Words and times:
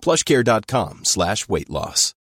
plushcare.com 0.00 1.04
slash 1.04 1.48
weight 1.48 1.70
loss. 1.70 2.14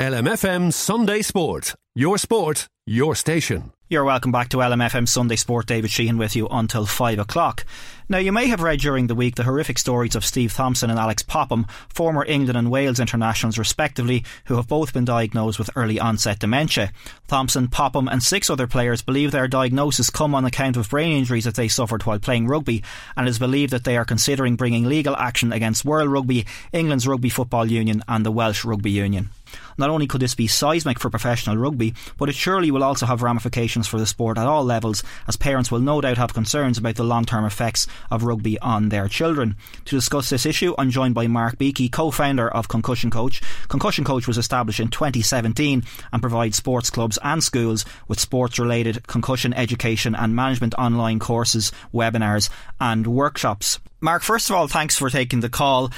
LMFM 0.00 0.72
Sunday 0.72 1.20
Sport. 1.20 1.74
Your 1.94 2.16
sport, 2.16 2.68
your 2.86 3.14
station. 3.14 3.72
You're 3.90 4.04
welcome 4.04 4.32
back 4.32 4.48
to 4.50 4.58
LMFM 4.58 5.06
Sunday 5.06 5.36
Sport. 5.36 5.66
David 5.66 5.90
Sheehan 5.90 6.16
with 6.16 6.34
you 6.36 6.48
until 6.48 6.86
5 6.86 7.18
o'clock. 7.18 7.66
Now, 8.10 8.18
you 8.18 8.32
may 8.32 8.48
have 8.48 8.60
read 8.60 8.80
during 8.80 9.06
the 9.06 9.14
week 9.14 9.36
the 9.36 9.44
horrific 9.44 9.78
stories 9.78 10.16
of 10.16 10.24
Steve 10.24 10.52
Thompson 10.52 10.90
and 10.90 10.98
Alix 10.98 11.22
Popham, 11.22 11.68
former 11.88 12.24
England 12.24 12.58
and 12.58 12.68
Wales 12.68 12.98
internationals 12.98 13.56
respectively, 13.56 14.24
who 14.46 14.56
have 14.56 14.66
both 14.66 14.92
been 14.92 15.04
diagnosed 15.04 15.60
with 15.60 15.70
early 15.76 16.00
onset 16.00 16.40
dementia. 16.40 16.90
Thompson, 17.28 17.68
Popham, 17.68 18.08
and 18.08 18.20
six 18.20 18.50
other 18.50 18.66
players 18.66 19.00
believe 19.00 19.30
their 19.30 19.46
diagnosis 19.46 20.10
come 20.10 20.34
on 20.34 20.44
account 20.44 20.76
of 20.76 20.90
brain 20.90 21.16
injuries 21.16 21.44
that 21.44 21.54
they 21.54 21.68
suffered 21.68 22.04
while 22.04 22.18
playing 22.18 22.48
rugby, 22.48 22.82
and 23.16 23.28
it 23.28 23.30
is 23.30 23.38
believed 23.38 23.72
that 23.72 23.84
they 23.84 23.96
are 23.96 24.04
considering 24.04 24.56
bringing 24.56 24.86
legal 24.86 25.14
action 25.14 25.52
against 25.52 25.84
World 25.84 26.10
Rugby, 26.10 26.46
England's 26.72 27.06
Rugby 27.06 27.28
Football 27.28 27.66
Union, 27.66 28.02
and 28.08 28.26
the 28.26 28.32
Welsh 28.32 28.64
Rugby 28.64 28.90
Union. 28.90 29.30
Not 29.78 29.90
only 29.90 30.06
could 30.06 30.20
this 30.20 30.34
be 30.34 30.46
seismic 30.46 30.98
for 30.98 31.10
professional 31.10 31.56
rugby, 31.56 31.94
but 32.18 32.28
it 32.28 32.34
surely 32.34 32.70
will 32.70 32.84
also 32.84 33.06
have 33.06 33.22
ramifications 33.22 33.86
for 33.86 33.98
the 33.98 34.06
sport 34.06 34.38
at 34.38 34.46
all 34.46 34.64
levels, 34.64 35.02
as 35.26 35.36
parents 35.36 35.70
will 35.70 35.80
no 35.80 36.00
doubt 36.00 36.18
have 36.18 36.34
concerns 36.34 36.78
about 36.78 36.96
the 36.96 37.04
long 37.04 37.24
term 37.24 37.44
effects 37.44 37.86
of 38.10 38.24
rugby 38.24 38.58
on 38.60 38.88
their 38.88 39.08
children. 39.08 39.56
To 39.86 39.96
discuss 39.96 40.30
this 40.30 40.46
issue, 40.46 40.74
I'm 40.78 40.90
joined 40.90 41.14
by 41.14 41.26
Mark 41.26 41.58
Beakey, 41.58 41.90
co 41.90 42.10
founder 42.10 42.48
of 42.48 42.68
Concussion 42.68 43.10
Coach. 43.10 43.40
Concussion 43.68 44.04
Coach 44.04 44.26
was 44.26 44.38
established 44.38 44.80
in 44.80 44.88
2017 44.88 45.82
and 46.12 46.22
provides 46.22 46.56
sports 46.56 46.90
clubs 46.90 47.18
and 47.22 47.42
schools 47.42 47.84
with 48.08 48.20
sports 48.20 48.58
related 48.58 49.06
concussion 49.06 49.52
education 49.54 50.14
and 50.14 50.36
management 50.36 50.74
online 50.78 51.18
courses, 51.18 51.72
webinars, 51.92 52.50
and 52.80 53.06
workshops. 53.06 53.78
Mark, 54.00 54.22
first 54.22 54.48
of 54.48 54.56
all, 54.56 54.68
thanks 54.68 54.96
for 54.98 55.10
taking 55.10 55.40
the 55.40 55.48
call. 55.48 55.90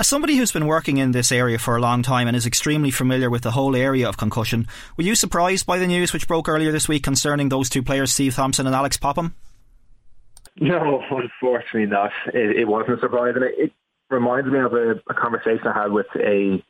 As 0.00 0.06
somebody 0.06 0.36
who's 0.36 0.52
been 0.52 0.68
working 0.68 0.98
in 0.98 1.10
this 1.10 1.32
area 1.32 1.58
for 1.58 1.76
a 1.76 1.80
long 1.80 2.04
time 2.04 2.28
and 2.28 2.36
is 2.36 2.46
extremely 2.46 2.92
familiar 2.92 3.28
with 3.28 3.42
the 3.42 3.50
whole 3.50 3.74
area 3.74 4.08
of 4.08 4.16
concussion, 4.16 4.68
were 4.96 5.02
you 5.02 5.16
surprised 5.16 5.66
by 5.66 5.78
the 5.78 5.88
news 5.88 6.12
which 6.12 6.28
broke 6.28 6.48
earlier 6.48 6.70
this 6.70 6.86
week 6.86 7.02
concerning 7.02 7.48
those 7.48 7.68
two 7.68 7.82
players, 7.82 8.12
Steve 8.12 8.36
Thompson 8.36 8.66
and 8.66 8.76
Alix 8.76 8.96
Popham? 8.96 9.34
No, 10.60 11.02
unfortunately 11.10 11.86
not. 11.86 12.10
It, 12.34 12.58
it 12.58 12.68
wasn't 12.68 13.00
surprising. 13.00 13.42
It, 13.42 13.54
it 13.58 13.72
reminds 14.10 14.48
me 14.50 14.58
of 14.58 14.72
a, 14.72 15.00
a, 15.08 15.14
conversation 15.14 15.66
I 15.66 15.82
had 15.82 15.92
with 15.92 16.06
a 16.16 16.62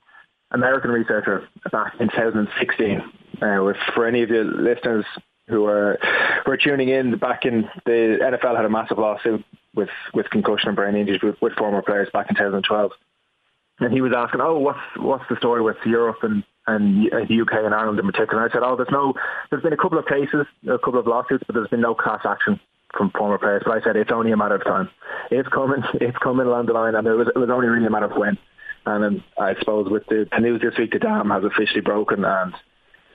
American 0.50 0.90
researcher 0.90 1.48
back 1.70 1.94
in 2.00 2.08
2016. 2.08 3.02
Uh, 3.40 3.72
for 3.94 4.06
any 4.06 4.22
of 4.22 4.28
the 4.28 4.42
listeners 4.42 5.04
who 5.46 5.64
are 5.66 5.98
who 6.44 6.52
are 6.52 6.56
tuning 6.56 6.88
in, 6.88 7.16
back 7.18 7.44
in 7.44 7.68
the 7.86 8.18
NFL 8.20 8.56
had 8.56 8.64
a 8.64 8.70
massive 8.70 8.98
lawsuit 8.98 9.44
with 9.74 9.90
with 10.12 10.28
concussion 10.30 10.68
and 10.68 10.76
brain 10.76 10.96
injuries 10.96 11.22
with, 11.22 11.36
with 11.40 11.52
former 11.54 11.82
players 11.82 12.08
back 12.12 12.28
in 12.28 12.36
2012 12.36 12.92
and 13.80 13.92
he 13.92 14.00
was 14.00 14.12
asking, 14.14 14.40
"Oh, 14.40 14.58
what's 14.58 14.80
what's 14.96 15.24
the 15.28 15.36
story 15.36 15.62
with 15.62 15.76
Europe 15.84 16.18
and 16.22 16.42
and 16.66 17.10
the 17.10 17.40
UK 17.40 17.64
and 17.64 17.74
Ireland 17.74 17.98
in 17.98 18.06
particular?" 18.06 18.42
And 18.42 18.50
I 18.50 18.52
said, 18.52 18.62
"Oh, 18.64 18.76
there's 18.76 18.90
no, 18.90 19.14
there's 19.50 19.62
been 19.62 19.72
a 19.72 19.76
couple 19.76 19.98
of 19.98 20.06
cases, 20.06 20.46
a 20.68 20.78
couple 20.78 20.98
of 20.98 21.06
lawsuits, 21.06 21.44
but 21.46 21.54
there's 21.54 21.68
been 21.68 21.80
no 21.80 21.94
class 21.94 22.20
action 22.24 22.60
former 23.16 23.38
players." 23.38 23.62
But 23.64 23.78
I 23.78 23.84
said 23.84 23.96
it's 23.96 24.12
only 24.12 24.32
a 24.32 24.36
matter 24.36 24.56
of 24.56 24.64
time. 24.64 24.90
It's 25.30 25.48
coming, 25.48 25.82
it's 25.94 26.18
coming 26.18 26.46
along 26.46 26.66
the 26.66 26.72
line, 26.72 26.94
and 26.94 27.06
it 27.06 27.14
was 27.14 27.28
it 27.28 27.38
was 27.38 27.50
only 27.50 27.68
really 27.68 27.86
a 27.86 27.90
matter 27.90 28.06
of 28.06 28.16
when. 28.16 28.38
And 28.86 29.04
then 29.04 29.24
I 29.38 29.54
suppose 29.58 29.90
with 29.90 30.06
the, 30.06 30.26
the 30.30 30.40
news 30.40 30.62
this 30.62 30.78
week, 30.78 30.92
the 30.92 30.98
dam 30.98 31.30
has 31.30 31.44
officially 31.44 31.82
broken, 31.82 32.24
and 32.24 32.54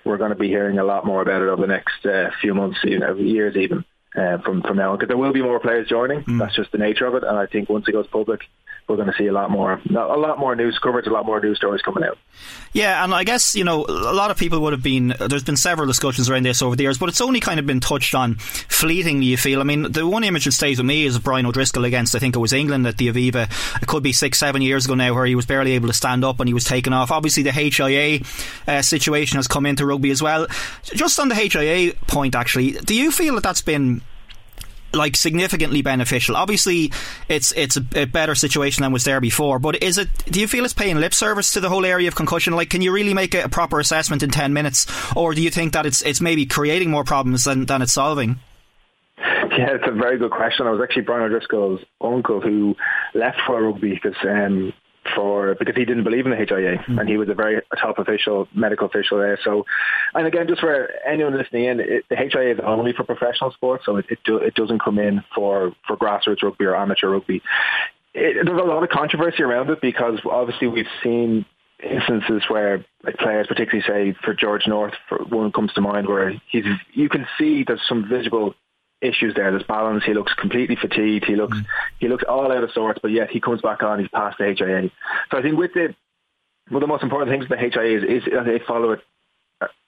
we're 0.06 0.18
going 0.18 0.30
to 0.30 0.38
be 0.38 0.48
hearing 0.48 0.78
a 0.78 0.84
lot 0.84 1.06
more 1.06 1.22
about 1.22 1.42
it 1.42 1.48
over 1.48 1.62
the 1.62 1.68
next 1.68 2.06
uh, 2.06 2.30
few 2.42 2.54
months, 2.54 2.80
you 2.84 3.00
know, 3.00 3.16
years 3.16 3.56
even. 3.56 3.86
Uh, 4.16 4.38
from 4.40 4.62
from 4.62 4.78
now 4.78 4.92
on, 4.92 4.98
because 4.98 5.08
there 5.08 5.18
will 5.18 5.34
be 5.34 5.42
more 5.42 5.60
players 5.60 5.90
joining. 5.90 6.24
Mm. 6.24 6.38
That's 6.38 6.56
just 6.56 6.72
the 6.72 6.78
nature 6.78 7.08
of 7.08 7.16
it, 7.16 7.24
and 7.24 7.36
I 7.36 7.48
think 7.48 7.68
once 7.68 7.88
it 7.88 7.94
goes 7.94 8.06
public, 8.06 8.42
we're 8.88 8.96
going 8.96 9.08
to 9.08 9.18
see 9.18 9.28
a 9.28 9.32
lot 9.32 9.50
more, 9.50 9.82
a 9.90 9.92
lot 9.92 10.38
more 10.38 10.56
news 10.56 10.78
coverage, 10.78 11.08
a 11.08 11.10
lot 11.10 11.26
more 11.26 11.40
news 11.40 11.58
stories 11.58 11.82
coming 11.82 12.04
out. 12.04 12.18
Yeah, 12.74 13.04
and 13.04 13.14
I 13.14 13.24
guess 13.24 13.56
you 13.56 13.64
know 13.64 13.86
a 13.86 14.14
lot 14.14 14.30
of 14.30 14.38
people 14.38 14.60
would 14.62 14.74
have 14.74 14.84
been. 14.84 15.16
There's 15.20 15.44
been 15.44 15.58
several 15.58 15.88
discussions 15.88 16.30
around 16.30 16.44
this 16.44 16.62
over 16.62 16.76
the 16.76 16.84
years, 16.84 16.98
but 16.98 17.10
it's 17.10 17.22
only 17.22 17.40
kind 17.40 17.60
of 17.60 17.66
been 17.66 17.80
touched 17.80 18.14
on 18.14 18.36
fleetingly. 18.36 19.26
You 19.26 19.38
feel? 19.38 19.62
I 19.62 19.64
mean, 19.64 19.92
the 19.92 20.08
one 20.08 20.24
image 20.24 20.46
that 20.46 20.52
stays 20.52 20.78
with 20.78 20.86
me 20.86 21.06
is 21.06 21.18
Brian 21.18 21.46
O'Driscoll 21.46 21.86
against 21.86 22.14
I 22.16 22.20
think 22.20 22.36
it 22.36 22.40
was 22.40 22.54
England 22.54 22.86
at 22.86 22.98
the 22.98 23.12
Aviva. 23.12 23.50
It 23.82 23.88
could 23.88 24.04
be 24.04 24.14
six, 24.14 24.38
seven 24.38 24.62
years 24.62 24.86
ago 24.86 24.96
now, 24.96 25.14
where 25.14 25.26
he 25.26 25.36
was 25.36 25.46
barely 25.46 25.72
able 25.72 25.88
to 25.88 25.94
stand 25.94 26.24
up 26.24 26.40
and 26.40 26.48
he 26.48 26.54
was 26.54 26.66
taken 26.66 26.94
off. 26.94 27.10
Obviously, 27.10 27.44
the 27.44 27.52
HIA 27.52 28.22
uh, 28.68 28.82
situation 28.84 29.38
has 29.38 29.48
come 29.48 29.66
into 29.66 29.86
rugby 29.86 30.12
as 30.12 30.22
well. 30.22 30.46
Just 30.84 31.20
on 31.20 31.30
the 31.30 31.36
HIA 31.36 31.94
point, 32.08 32.36
actually, 32.36 32.74
do 32.74 32.94
you 32.94 33.12
feel 33.12 33.36
that 33.36 33.44
that's 33.44 33.62
been 33.62 34.03
like 34.94 35.16
significantly 35.16 35.82
beneficial. 35.82 36.36
Obviously, 36.36 36.92
it's 37.28 37.52
it's 37.54 37.78
a, 37.78 37.86
a, 37.96 38.06
better 38.06 38.36
situation 38.36 38.84
than 38.84 38.92
was 38.92 39.04
there 39.04 39.22
before. 39.22 39.60
But 39.60 39.82
is 39.84 39.98
it? 39.98 40.10
Do 40.26 40.40
you 40.40 40.48
feel 40.48 40.66
it's 40.66 40.74
paying 40.74 40.98
lip 40.98 41.14
service 41.14 41.54
to 41.54 41.60
the 41.60 41.70
whole 41.70 41.86
area 41.86 42.08
of 42.08 42.16
concussion? 42.16 42.54
Like, 42.54 42.70
can 42.70 42.82
you 42.82 42.92
really 42.92 43.14
make 43.14 43.34
a, 43.34 43.50
proper 43.50 43.80
assessment 43.80 44.24
in 44.24 44.30
ten 44.30 44.54
minutes, 44.54 44.86
or 45.16 45.34
do 45.34 45.42
you 45.42 45.50
think 45.50 45.74
that 45.74 45.86
it's 45.86 46.02
it's 46.02 46.22
maybe 46.22 46.46
creating 46.46 46.90
more 46.90 47.04
problems 47.04 47.44
than 47.44 47.66
than 47.66 47.82
it's 47.82 47.94
solving? 47.94 48.40
Yeah, 49.18 49.76
it's 49.76 49.88
a 49.88 49.92
very 49.92 50.18
good 50.18 50.32
question. 50.32 50.66
I 50.66 50.72
was 50.72 50.82
actually 50.82 51.04
Brian 51.04 51.24
O'Driscoll's 51.24 51.80
uncle 52.02 52.42
who 52.42 52.76
left 53.14 53.40
for 53.46 53.62
rugby 53.62 53.94
because 53.94 54.18
um, 54.24 54.74
for 55.16 55.56
because 55.56 55.76
he 55.76 55.86
didn't 55.86 56.04
believe 56.04 56.26
in 56.26 56.32
the 56.32 56.38
HIA 56.38 56.78
mm. 56.78 57.00
and 57.00 57.10
he 57.10 57.18
was 57.18 57.30
a 57.30 57.34
very 57.34 57.62
top 57.80 58.00
official, 58.00 58.48
medical 58.54 58.88
official 58.88 59.18
there. 59.18 59.38
So, 59.44 59.66
and 60.14 60.28
again, 60.28 60.48
just 60.48 60.62
for 60.62 60.90
anyone 61.06 61.38
listening 61.38 61.66
in, 61.66 61.80
it, 61.80 62.06
the 62.10 62.16
HIA 62.16 62.54
is 62.54 62.60
only 62.64 62.94
for 62.94 63.04
professional 63.04 63.52
sports, 63.52 63.86
so 63.86 63.98
it 63.98 64.06
it, 64.10 64.20
do, 64.26 64.38
it 64.38 64.56
doesn't 64.56 64.80
come 64.80 65.00
in 65.00 65.24
for 65.36 65.74
for 65.88 65.98
grassroots 65.98 66.44
rugby 66.44 66.66
or 66.66 66.76
amateur 66.76 67.10
rugby. 67.10 67.42
It, 68.14 68.46
there's 68.46 68.62
a 68.62 68.66
lot 68.66 68.84
of 68.84 68.90
controversy 68.90 69.44
around 69.44 69.70
it 69.70 69.82
because 69.82 70.20
obviously 70.26 70.68
we've 70.68 70.86
seen 71.04 71.46
instances 71.84 72.44
where 72.48 72.86
like 73.04 73.18
players, 73.18 73.48
particularly 73.48 73.84
say 73.88 74.18
for 74.24 74.34
George 74.34 74.68
North, 74.68 74.94
for 75.10 75.20
one 75.26 75.52
comes 75.52 75.74
to 75.74 75.82
mind 75.82 76.08
where 76.08 76.34
he's 76.50 76.66
you 76.94 77.10
can 77.10 77.28
see 77.38 77.64
there's 77.66 77.82
some 77.88 78.08
visible 78.08 78.56
issues 79.04 79.34
there. 79.36 79.52
There's 79.52 79.64
balance. 79.64 80.04
He 80.06 80.14
looks 80.14 80.34
completely 80.34 80.76
fatigued. 80.76 81.26
He 81.26 81.36
looks 81.36 81.58
mm. 81.58 81.66
he 82.00 82.08
looks 82.08 82.24
all 82.28 82.52
out 82.52 82.64
of 82.64 82.72
sorts. 82.72 83.00
But 83.02 83.12
yet 83.12 83.30
he 83.30 83.40
comes 83.40 83.62
back 83.62 83.84
on. 83.84 84.00
He's 84.00 84.10
past 84.10 84.38
the 84.38 84.46
HIA. 84.46 84.90
So 85.32 85.38
I 85.38 85.42
think 85.42 85.58
with 85.58 85.74
the 85.74 85.96
one 86.70 86.82
of 86.82 86.88
the 86.88 86.88
most 86.88 87.04
important 87.04 87.32
things 87.32 87.50
with 87.50 87.60
the 87.60 87.80
HIA 87.80 87.98
is, 87.98 88.04
is 88.04 88.30
they 88.46 88.60
follow 88.66 88.92
it. 88.92 89.02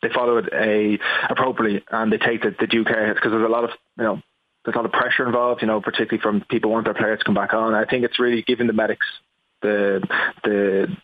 They 0.01 0.09
follow 0.09 0.37
it 0.37 0.45
a, 0.53 0.99
appropriately 1.29 1.83
and 1.91 2.11
they 2.11 2.17
take 2.17 2.43
the, 2.43 2.55
the 2.57 2.67
due 2.67 2.85
care 2.85 3.13
because 3.13 3.31
there's 3.31 3.43
a 3.43 3.51
lot 3.51 3.65
of 3.65 3.71
you 3.97 4.03
know 4.03 4.21
there's 4.63 4.75
a 4.75 4.77
lot 4.77 4.85
of 4.85 4.91
pressure 4.91 5.25
involved. 5.25 5.61
You 5.61 5.67
know, 5.67 5.81
particularly 5.81 6.21
from 6.21 6.45
people 6.49 6.71
want 6.71 6.85
their 6.85 6.93
players 6.93 7.19
to 7.19 7.25
come 7.25 7.35
back 7.35 7.53
on. 7.53 7.73
I 7.73 7.85
think 7.85 8.05
it's 8.05 8.19
really 8.19 8.41
giving 8.41 8.67
the 8.67 8.73
medics 8.73 9.05
the 9.61 10.01
the 10.43 10.95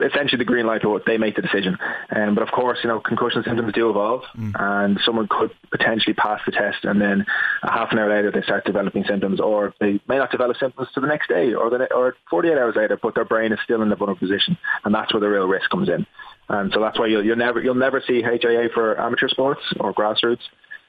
essentially 0.00 0.38
the 0.38 0.44
green 0.44 0.66
light 0.66 0.84
or 0.84 1.00
they 1.06 1.18
make 1.18 1.36
the 1.36 1.42
decision. 1.42 1.76
Um, 2.14 2.34
but 2.34 2.42
of 2.42 2.50
course, 2.50 2.78
you 2.82 2.88
know, 2.88 3.00
concussion 3.00 3.42
symptoms 3.44 3.72
do 3.72 3.90
evolve 3.90 4.22
mm. 4.36 4.52
and 4.58 4.98
someone 5.04 5.28
could 5.28 5.50
potentially 5.70 6.14
pass 6.14 6.40
the 6.46 6.52
test 6.52 6.84
and 6.84 7.00
then 7.00 7.26
a 7.62 7.70
half 7.70 7.92
an 7.92 7.98
hour 7.98 8.08
later 8.08 8.30
they 8.30 8.42
start 8.42 8.64
developing 8.64 9.04
symptoms 9.04 9.40
or 9.40 9.74
they 9.80 10.00
may 10.08 10.18
not 10.18 10.30
develop 10.30 10.56
symptoms 10.58 10.88
to 10.94 11.00
the 11.00 11.06
next 11.06 11.28
day 11.28 11.54
or, 11.54 11.70
the, 11.70 11.92
or 11.92 12.16
48 12.30 12.52
hours 12.58 12.76
later, 12.76 12.98
but 13.00 13.14
their 13.14 13.24
brain 13.24 13.52
is 13.52 13.58
still 13.64 13.82
in 13.82 13.88
the 13.88 13.96
vulnerable 13.96 14.20
position 14.20 14.56
and 14.84 14.94
that's 14.94 15.12
where 15.12 15.20
the 15.20 15.28
real 15.28 15.46
risk 15.46 15.68
comes 15.70 15.88
in. 15.88 16.06
And 16.48 16.72
so 16.72 16.80
that's 16.80 16.98
why 16.98 17.06
you'll, 17.06 17.24
you'll 17.24 17.36
never 17.36 17.60
you'll 17.60 17.74
never 17.74 18.02
see 18.06 18.22
HIA 18.22 18.68
for 18.72 18.98
amateur 18.98 19.28
sports 19.28 19.60
or 19.80 19.92
grassroots. 19.92 20.40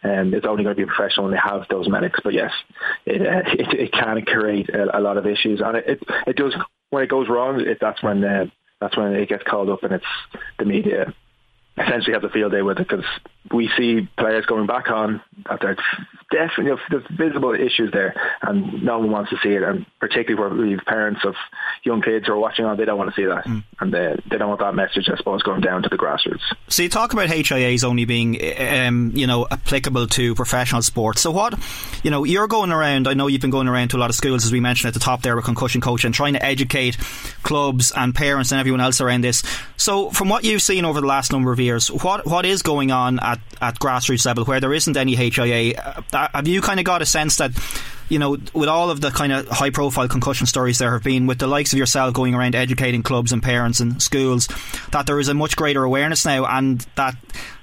And 0.02 0.34
um, 0.34 0.34
it's 0.34 0.46
only 0.46 0.64
going 0.64 0.78
to 0.78 0.82
be 0.82 0.86
professional 0.86 1.26
when 1.26 1.34
they 1.34 1.42
have 1.44 1.64
those 1.70 1.90
medics. 1.90 2.22
But 2.24 2.34
yes, 2.34 2.52
it 3.06 3.22
uh, 3.22 3.42
it, 3.52 3.80
it, 3.80 3.92
can 3.92 4.22
create 4.22 4.70
a, 4.70 4.98
a, 4.98 5.02
lot 5.02 5.18
of 5.18 5.28
issues, 5.28 5.60
and 5.60 5.76
it, 5.76 5.86
it, 5.88 6.04
it 6.28 6.36
does 6.38 6.56
when 6.90 7.04
it 7.04 7.10
goes 7.10 7.28
wrong. 7.28 7.60
It, 7.60 7.80
that's 7.82 8.02
when 8.02 8.24
uh, 8.24 8.46
that's 8.80 8.98
when 8.98 9.14
it 9.14 9.30
gets 9.30 9.44
called 9.44 9.70
up 9.70 9.84
and 9.84 9.94
it's 9.94 10.06
the 10.58 10.66
media 10.66 11.14
essentially 11.77 12.13
have 12.13 12.24
a 12.24 12.30
field 12.30 12.51
day 12.51 12.62
with 12.62 12.77
it 12.80 12.88
because 12.88 13.06
we 13.54 13.69
see 13.77 14.07
players 14.18 14.45
going 14.45 14.68
back 14.68 14.89
on 14.89 15.21
that 15.50 15.60
there's 15.62 15.77
definitely 16.30 16.77
there's 16.89 17.04
visible 17.18 17.54
issues 17.54 17.92
there 17.92 18.13
and 18.42 18.83
no 18.83 19.00
one 19.00 19.12
wants 19.12 19.30
to 19.31 19.38
see 19.42 19.50
it 19.50 19.63
and 19.63 19.86
particularly 20.00 20.36
where 20.36 20.66
we 20.66 20.71
have 20.71 20.86
parents 20.86 21.21
of 21.24 21.33
young 21.83 22.01
kids 22.01 22.27
who 22.27 22.33
are 22.33 22.38
watching 22.38 22.66
on 22.66 22.77
they 22.77 22.86
don't 22.86 22.98
want 22.98 23.13
to 23.13 23.16
see 23.16 23.25
that. 23.25 23.45
Mm. 23.45 23.63
and 23.80 23.94
they, 23.94 24.16
they 24.30 24.38
don't 24.38 24.50
want 24.50 24.60
that 24.60 24.75
message 24.75 25.10
I 25.12 25.18
suppose 25.18 25.42
going 25.42 25.62
down 25.62 25.81
to 25.83 25.89
the 25.89 25.98
grassroots. 25.98 26.42
So 26.68 26.83
you 26.83 26.89
talk 26.89 27.13
about 27.13 27.30
HIAs 27.30 27.83
only 27.83 28.06
being 28.06 28.38
um, 28.60 29.12
you 29.16 29.25
know 29.25 29.48
applicable 29.50 30.07
to 30.07 30.36
professional 30.36 30.81
sports. 30.81 31.21
So 31.21 31.31
what 31.31 31.57
you 32.04 32.12
know 32.12 32.25
you're 32.25 32.48
going 32.48 32.71
around 32.71 33.07
I 33.07 33.13
know 33.13 33.27
you've 33.27 33.42
been 33.42 33.50
going 33.50 33.68
around 33.68 33.89
to 33.89 33.98
a 33.98 34.00
lot 34.00 34.10
of 34.10 34.16
schools 34.16 34.45
as 34.45 34.51
we 34.51 34.60
mentioned 34.60 34.89
at 34.89 34.94
the 34.94 35.00
top 35.00 35.21
there 35.21 35.36
with 35.36 35.45
concussion 35.45 35.81
coach 35.81 36.06
and 36.06 36.13
trying 36.13 36.33
to 36.33 36.45
educate 36.45 36.98
clubs 37.42 37.92
and 37.95 38.13
parents 38.13 38.51
and 38.51 38.60
everyone 38.60 38.81
else 38.81 39.01
around 39.01 39.21
this. 39.24 39.44
So 39.77 40.10
from 40.10 40.30
what 40.30 40.44
you've 40.44 40.62
seen 40.62 40.86
over 40.86 41.00
the 41.00 41.07
last 41.07 41.31
number 41.31 41.51
of 41.51 41.59
years 41.64 41.90
what 41.90 42.26
what 42.26 42.46
is 42.46 42.62
going 42.62 42.92
on 42.92 43.20
at, 43.20 43.40
at 43.62 43.80
grassroots 43.80 44.26
level 44.26 44.46
where 44.46 44.60
there 44.60 44.74
isn't 44.74 44.98
any 44.98 45.16
HIA 45.16 45.78
uh, 45.78 46.28
have 46.34 46.48
you 46.48 46.62
kind 46.62 46.80
of 46.80 46.86
got 46.86 47.02
a 47.02 47.06
sense 47.06 47.38
that 47.38 47.52
you 48.10 48.18
know, 48.18 48.38
with 48.54 48.68
all 48.68 48.90
of 48.90 49.02
the 49.02 49.12
kind 49.12 49.32
of 49.32 49.48
high 49.48 49.70
profile 49.70 50.08
concussion 50.08 50.48
stories 50.48 50.80
there 50.80 50.92
have 50.94 51.04
been, 51.04 51.28
with 51.28 51.38
the 51.38 51.48
likes 51.48 51.72
of 51.74 51.80
yourself 51.80 52.14
going 52.14 52.34
around 52.34 52.56
educating 52.56 53.04
clubs 53.04 53.32
and 53.32 53.42
parents 53.42 53.80
and 53.80 54.02
schools, 54.02 54.50
that 54.92 55.06
there 55.06 55.20
is 55.20 55.28
a 55.28 55.34
much 55.34 55.56
greater 55.56 55.84
awareness 55.84 56.26
now 56.26 56.46
and 56.46 56.86
that 56.96 57.16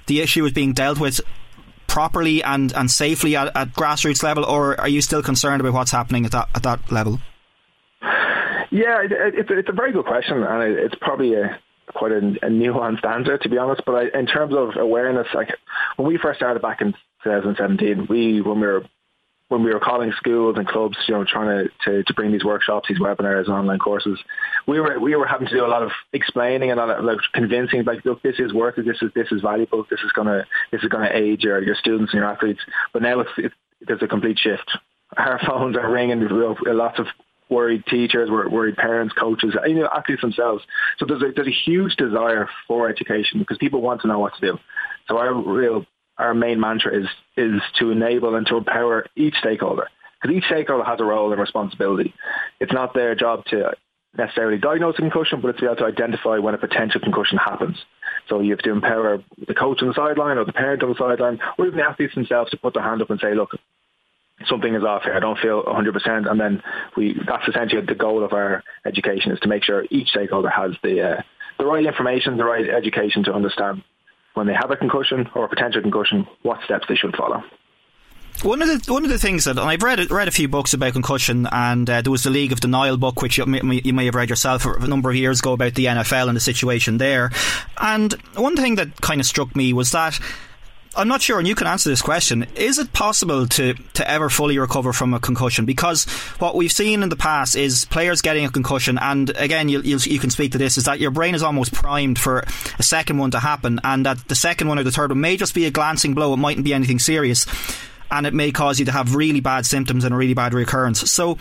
the 0.07 0.21
issue 0.21 0.45
is 0.45 0.53
being 0.53 0.73
dealt 0.73 1.01
with 1.01 1.21
properly 1.89 2.43
and, 2.43 2.73
and 2.75 2.91
safely 2.91 3.37
at, 3.37 3.55
at 3.57 3.73
grassroots 3.73 4.23
level, 4.23 4.45
or 4.45 4.81
are 4.81 4.89
you 4.89 5.03
still 5.03 5.23
concerned 5.23 5.61
about 5.61 5.73
what's 5.73 5.91
happening 5.91 6.25
at 6.25 6.33
that, 6.33 6.49
at 6.55 6.63
that 6.63 6.93
level? 6.93 7.21
Yeah, 8.71 9.03
it, 9.03 9.13
it, 9.13 9.51
it's 9.51 9.69
a 9.69 9.73
very 9.73 9.93
good 9.93 10.05
question, 10.05 10.43
and 10.43 10.63
it's 10.79 10.95
probably 11.01 11.35
a, 11.35 11.59
quite 11.95 12.13
a, 12.13 12.19
a 12.19 12.51
nuanced 12.51 13.05
answer, 13.05 13.39
to 13.39 13.49
be 13.49 13.59
honest. 13.59 13.83
But 13.87 13.95
I, 13.95 14.19
in 14.19 14.27
terms 14.27 14.55
of 14.55 14.77
awareness, 14.77 15.27
like 15.35 15.49
when 15.97 16.09
we 16.09 16.19
first 16.19 16.39
started 16.39 16.63
back 16.63 16.81
in 16.81 16.93
2017, 17.25 18.07
we 18.09 18.41
when 18.41 18.61
we 18.61 18.67
were 18.67 18.85
when 19.49 19.63
we 19.63 19.73
were 19.73 19.81
calling 19.81 20.13
schools 20.17 20.57
and 20.59 20.67
clubs, 20.67 20.97
you 21.07 21.15
know, 21.15 21.25
trying 21.25 21.47
to, 21.47 21.71
to, 21.85 22.03
to 22.03 22.15
bring 22.15 22.33
these 22.33 22.45
workshops, 22.45 22.89
these 22.89 22.99
webinars, 22.99 23.49
online 23.49 23.79
courses, 23.79 24.19
we 24.67 24.81
were 24.81 24.99
we 24.99 25.15
were 25.15 25.27
having 25.27 25.47
to 25.47 25.55
do 25.55 25.65
a 25.65 25.69
lot 25.69 25.83
of 25.83 25.91
explaining 26.13 26.71
and 26.71 26.81
a 26.81 26.87
lot 26.87 26.99
of 26.99 27.05
like 27.05 27.19
convincing, 27.33 27.85
like, 27.85 28.05
look, 28.05 28.23
this 28.23 28.37
is 28.39 28.53
worth 28.53 28.79
it, 28.79 28.87
this 28.87 29.01
is 29.03 29.11
this 29.15 29.29
is 29.31 29.43
valuable, 29.43 29.87
this 29.89 30.01
is 30.01 30.13
gonna 30.13 30.45
this 30.73 30.83
is 30.83 30.89
gonna 30.89 31.11
aid 31.13 31.43
your 31.43 31.63
your 31.63 31.77
students 31.77 32.13
and 32.13 32.21
your 32.21 32.31
athletes. 32.31 32.61
But 32.93 33.03
now 33.03 33.21
it's, 33.21 33.31
it's 33.39 33.55
there's 33.87 34.03
a 34.03 34.09
complete 34.09 34.39
shift. 34.39 34.79
Our 35.17 35.41
phones 35.47 35.77
are 35.77 35.91
ringing. 35.91 36.27
Lots 36.29 36.99
of 36.99 37.07
worried 37.49 37.85
teachers, 37.87 38.31
worried 38.31 38.77
parents, 38.77 39.15
coaches, 39.19 39.55
you 39.67 39.75
know, 39.75 39.89
athletes 39.95 40.23
themselves. 40.23 40.65
So 40.99 41.07
there's 41.07 41.23
a, 41.23 41.33
there's 41.35 41.49
a 41.49 41.71
huge 41.71 41.97
desire 41.97 42.49
for 42.67 42.89
education 42.89 43.39
because 43.39 43.59
people 43.59 43.81
want 43.81 44.03
to 44.03 44.09
know 44.09 44.19
what 44.19 44.35
to 44.35 44.41
do. 44.41 44.59
So 45.09 45.19
our 45.19 45.35
real, 45.35 45.87
our 46.19 46.35
main 46.35 46.61
mantra 46.61 46.99
is 46.99 47.07
is 47.37 47.61
to 47.79 47.91
enable 47.91 48.35
and 48.35 48.47
to 48.47 48.57
empower 48.57 49.07
each 49.17 49.35
stakeholder 49.41 49.89
because 50.21 50.37
each 50.37 50.45
stakeholder 50.45 50.85
has 50.85 51.01
a 51.01 51.05
role 51.05 51.31
and 51.31 51.41
responsibility. 51.41 52.15
It's 52.61 52.73
not 52.73 52.95
their 52.95 53.15
job 53.15 53.45
to 53.47 53.77
necessarily 54.17 54.59
diagnose 54.59 54.95
a 54.99 55.03
concussion, 55.03 55.41
but 55.41 55.49
it's 55.49 55.59
to 55.59 55.65
be 55.65 55.67
able 55.67 55.77
to 55.77 55.85
identify 55.85 56.39
when 56.39 56.55
a 56.55 56.59
potential 56.59 57.01
concussion 57.01 57.39
happens. 57.39 57.77
So 58.29 58.41
you 58.41 58.51
have 58.51 58.61
to 58.61 58.71
empower 58.71 59.23
the 59.47 59.55
coach 59.55 59.83
on 59.83 59.89
the 59.89 59.95
sideline 59.95 60.39
or 60.39 60.45
the 60.45 60.53
parent 60.53 60.83
on 60.83 60.91
the 60.91 60.99
sideline 60.99 61.39
or 61.59 61.67
even 61.67 61.79
the 61.79 61.85
athletes 61.85 62.15
themselves 62.15 62.51
to 62.51 62.57
put 62.57 62.75
their 62.75 62.83
hand 62.83 63.03
up 63.03 63.11
and 63.11 63.21
say, 63.21 63.35
look, 63.35 63.51
something 64.49 64.75
is 64.75 64.85
off 64.85 65.03
here. 65.03 65.15
I 65.15 65.21
don't 65.21 65.39
feel 65.39 65.63
100%. 65.65 66.31
And 66.31 66.41
then 66.41 66.63
we 66.97 67.15
that's 67.27 67.49
essentially 67.49 67.85
the 67.87 67.95
goal 67.95 68.25
of 68.25 68.33
our 68.33 68.63
education 68.85 69.33
is 69.33 69.41
to 69.41 69.49
make 69.49 69.65
sure 69.65 69.85
each 69.91 70.09
stakeholder 70.09 70.51
has 70.51 70.73
the 70.83 71.03
uh, 71.03 71.23
the 71.59 71.65
right 71.65 71.85
information, 71.85 72.37
the 72.37 72.45
right 72.45 72.69
education 72.69 73.25
to 73.25 73.33
understand 73.33 73.83
when 74.35 74.47
they 74.47 74.55
have 74.55 74.71
a 74.71 74.77
concussion 74.77 75.29
or 75.35 75.47
a 75.47 75.49
potential 75.49 75.81
concussion, 75.81 76.27
what 76.43 76.61
steps 76.65 76.85
they 76.89 76.95
should 76.95 77.17
follow. 77.17 77.43
One 78.43 78.61
of 78.61 78.69
the 78.69 78.93
one 78.93 79.03
of 79.03 79.11
the 79.11 79.19
things 79.19 79.45
that 79.45 79.59
I've 79.59 79.83
read 79.83 80.11
read 80.11 80.29
a 80.29 80.31
few 80.31 80.47
books 80.47 80.75
about 80.75 80.93
concussion, 80.93 81.49
and 81.51 81.89
uh, 81.89 82.03
there 82.03 82.11
was 82.11 82.23
the 82.23 82.31
League 82.31 82.53
of 82.53 82.61
Denial 82.61 82.99
book, 82.99 83.23
which 83.23 83.39
you 83.39 83.47
may, 83.47 83.81
you 83.83 83.95
may 83.95 84.05
have 84.05 84.15
read 84.15 84.29
yourself 84.29 84.67
a 84.67 84.87
number 84.87 85.09
of 85.09 85.17
years 85.17 85.41
ago 85.41 85.55
about 85.55 85.73
the 85.75 85.87
NFL 85.87 86.29
and 86.29 86.37
the 86.37 86.41
situation 86.41 86.99
there. 86.99 87.31
And 87.81 88.13
one 88.35 88.57
thing 88.57 88.75
that 88.75 89.01
kind 89.01 89.23
of 89.23 89.27
struck 89.27 89.57
me 89.57 89.73
was 89.73 89.93
that 89.93 90.21
I'm 90.97 91.09
not 91.09 91.21
sure, 91.21 91.39
and 91.39 91.47
you 91.47 91.55
can 91.55 91.67
answer 91.67 91.91
this 91.91 92.01
question. 92.01 92.47
Is 92.55 92.79
it 92.79 92.93
possible 92.95 93.47
to, 93.49 93.75
to 93.75 94.11
ever 94.11 94.31
fully 94.31 94.59
recover 94.59 94.95
from 94.95 95.13
a 95.13 95.21
concussion? 95.21 95.67
Because 95.67 96.05
what 96.39 96.55
we've 96.55 96.73
seen 96.73 97.03
in 97.03 97.11
the 97.11 97.17
past 97.17 97.55
is 97.55 97.85
players 97.85 98.23
getting 98.23 98.47
a 98.47 98.51
concussion, 98.51 98.97
and 98.99 99.29
again, 99.37 99.69
you, 99.69 99.83
you, 99.83 99.99
you 99.99 100.19
can 100.19 100.31
speak 100.31 100.53
to 100.53 100.59
this, 100.59 100.79
is 100.79 100.85
that 100.85 100.99
your 100.99 101.11
brain 101.11 101.35
is 101.35 101.43
almost 101.43 101.75
primed 101.75 102.19
for 102.19 102.45
a 102.79 102.83
second 102.83 103.19
one 103.19 103.31
to 103.33 103.39
happen, 103.39 103.79
and 103.85 104.07
that 104.07 104.27
the 104.29 104.35
second 104.35 104.69
one 104.69 104.79
or 104.79 104.85
the 104.85 104.91
third 104.91 105.11
one 105.11 105.21
may 105.21 105.37
just 105.37 105.55
be 105.55 105.67
a 105.67 105.71
glancing 105.71 106.15
blow. 106.15 106.33
It 106.33 106.39
mightn't 106.39 106.65
be 106.65 106.73
anything 106.73 106.99
serious, 106.99 107.47
and 108.11 108.27
it 108.27 108.33
may 108.33 108.51
cause 108.51 108.79
you 108.79 108.87
to 108.87 108.93
have 108.93 109.15
really 109.15 109.41
bad 109.41 109.67
symptoms 109.67 110.05
and 110.05 110.15
a 110.15 110.17
really 110.17 110.35
bad 110.35 110.55
recurrence. 110.55 111.11
So, 111.11 111.37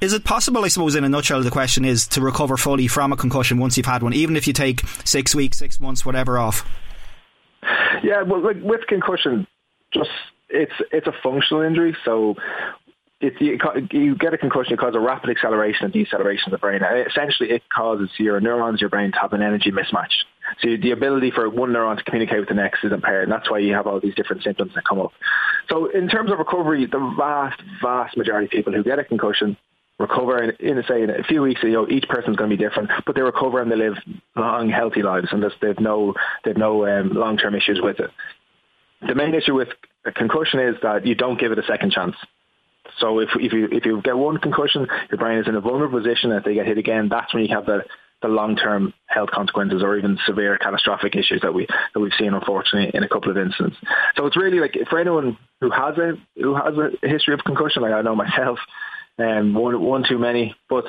is 0.00 0.14
it 0.14 0.24
possible, 0.24 0.64
I 0.64 0.68
suppose, 0.68 0.96
in 0.96 1.04
a 1.04 1.08
nutshell, 1.08 1.42
the 1.42 1.50
question 1.50 1.84
is 1.84 2.08
to 2.08 2.20
recover 2.20 2.56
fully 2.56 2.88
from 2.88 3.12
a 3.12 3.16
concussion 3.16 3.58
once 3.58 3.76
you've 3.76 3.86
had 3.86 4.02
one, 4.02 4.14
even 4.14 4.36
if 4.36 4.48
you 4.48 4.52
take 4.52 4.82
six 5.04 5.32
weeks, 5.32 5.58
six 5.58 5.78
months, 5.78 6.04
whatever 6.04 6.38
off? 6.38 6.68
Yeah, 8.02 8.22
well, 8.22 8.40
like 8.40 8.56
with 8.62 8.86
concussion, 8.86 9.46
just 9.92 10.10
it's 10.48 10.72
it's 10.92 11.06
a 11.06 11.14
functional 11.22 11.62
injury, 11.62 11.96
so 12.04 12.36
you, 13.20 13.58
you 13.92 14.14
get 14.14 14.34
a 14.34 14.38
concussion, 14.38 14.74
it 14.74 14.78
causes 14.78 14.96
a 14.96 15.00
rapid 15.00 15.30
acceleration 15.30 15.84
and 15.84 15.92
deceleration 15.92 16.52
of 16.52 16.52
the 16.52 16.58
brain. 16.58 16.82
And 16.82 17.06
essentially, 17.06 17.50
it 17.50 17.62
causes 17.74 18.10
your 18.18 18.40
neurons, 18.40 18.80
your 18.80 18.90
brain, 18.90 19.12
to 19.12 19.18
have 19.18 19.32
an 19.32 19.42
energy 19.42 19.70
mismatch. 19.70 20.12
So 20.60 20.68
the 20.80 20.90
ability 20.90 21.30
for 21.30 21.48
one 21.48 21.70
neuron 21.70 21.96
to 21.96 22.04
communicate 22.04 22.40
with 22.40 22.48
the 22.48 22.54
next 22.54 22.84
is 22.84 22.92
impaired, 22.92 23.24
and 23.24 23.32
that's 23.32 23.50
why 23.50 23.58
you 23.58 23.74
have 23.74 23.86
all 23.86 24.00
these 24.00 24.14
different 24.14 24.42
symptoms 24.42 24.72
that 24.74 24.84
come 24.84 25.00
up. 25.00 25.12
So 25.70 25.86
in 25.86 26.08
terms 26.08 26.30
of 26.30 26.38
recovery, 26.38 26.86
the 26.86 27.14
vast, 27.16 27.60
vast 27.82 28.16
majority 28.16 28.46
of 28.46 28.50
people 28.50 28.72
who 28.72 28.84
get 28.84 28.98
a 28.98 29.04
concussion 29.04 29.56
recover 29.98 30.42
in, 30.42 30.50
in 30.58 30.82
say 30.88 31.02
in 31.02 31.10
a 31.10 31.22
few 31.22 31.42
weeks. 31.42 31.62
You 31.62 31.72
know, 31.72 31.88
each 31.88 32.08
person's 32.08 32.36
going 32.36 32.50
to 32.50 32.56
be 32.56 32.62
different, 32.62 32.90
but 33.04 33.14
they 33.14 33.22
recover 33.22 33.60
and 33.60 33.70
they 33.70 33.76
live 33.76 33.94
long, 34.34 34.68
healthy 34.68 35.02
lives, 35.02 35.28
and 35.30 35.42
they've 35.60 35.80
no 35.80 36.14
they've 36.44 36.56
no 36.56 36.86
um, 36.86 37.10
long 37.10 37.36
term 37.36 37.54
issues 37.54 37.80
with 37.82 38.00
it. 38.00 38.10
The 39.06 39.14
main 39.14 39.34
issue 39.34 39.54
with 39.54 39.68
concussion 40.14 40.60
is 40.60 40.76
that 40.82 41.06
you 41.06 41.14
don't 41.14 41.38
give 41.38 41.52
it 41.52 41.58
a 41.58 41.64
second 41.64 41.92
chance. 41.92 42.16
So 42.98 43.18
if 43.20 43.30
if 43.36 43.52
you 43.52 43.68
if 43.70 43.84
you 43.84 44.00
get 44.02 44.16
one 44.16 44.38
concussion, 44.38 44.86
your 45.10 45.18
brain 45.18 45.38
is 45.38 45.48
in 45.48 45.54
a 45.54 45.60
vulnerable 45.60 45.98
position. 45.98 46.32
If 46.32 46.44
they 46.44 46.54
get 46.54 46.66
hit 46.66 46.78
again, 46.78 47.08
that's 47.08 47.32
when 47.34 47.44
you 47.44 47.54
have 47.54 47.66
the 47.66 47.84
the 48.22 48.28
long-term 48.28 48.94
health 49.06 49.30
consequences 49.30 49.82
or 49.82 49.96
even 49.96 50.18
severe 50.24 50.56
catastrophic 50.56 51.14
issues 51.14 51.42
that 51.42 51.52
we 51.52 51.66
that 51.92 52.00
we've 52.00 52.14
seen 52.18 52.32
unfortunately 52.32 52.90
in 52.94 53.02
a 53.02 53.08
couple 53.08 53.30
of 53.30 53.36
instances. 53.36 53.78
So 54.16 54.26
it's 54.26 54.36
really 54.36 54.58
like 54.58 54.76
for 54.88 54.98
anyone 54.98 55.36
who 55.60 55.70
has 55.70 55.98
a 55.98 56.14
who 56.36 56.54
has 56.54 56.74
a 56.78 57.06
history 57.06 57.34
of 57.34 57.40
concussion, 57.44 57.82
like 57.82 57.92
I 57.92 58.02
know 58.02 58.14
myself, 58.14 58.58
um, 59.18 59.54
one, 59.54 59.80
one 59.80 60.04
too 60.08 60.18
many. 60.18 60.54
But 60.68 60.84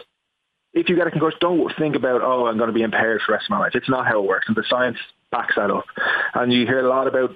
if 0.74 0.90
you 0.90 0.96
get 0.96 1.08
a 1.08 1.12
concussion, 1.12 1.40
don't 1.42 1.74
think 1.78 1.96
about, 1.96 2.22
oh, 2.22 2.48
I'm 2.48 2.58
going 2.58 2.68
to 2.68 2.74
be 2.74 2.84
impaired 2.84 3.22
for 3.22 3.32
the 3.32 3.34
rest 3.34 3.46
of 3.48 3.52
my 3.52 3.60
life. 3.60 3.72
It's 3.76 3.90
not 3.90 4.06
how 4.06 4.22
it 4.22 4.28
works, 4.28 4.46
and 4.48 4.56
the 4.56 4.64
science 4.68 4.98
backs 5.32 5.56
that 5.56 5.72
up. 5.72 5.86
And 6.34 6.52
you 6.52 6.66
hear 6.66 6.86
a 6.86 6.90
lot 6.90 7.08
about 7.08 7.32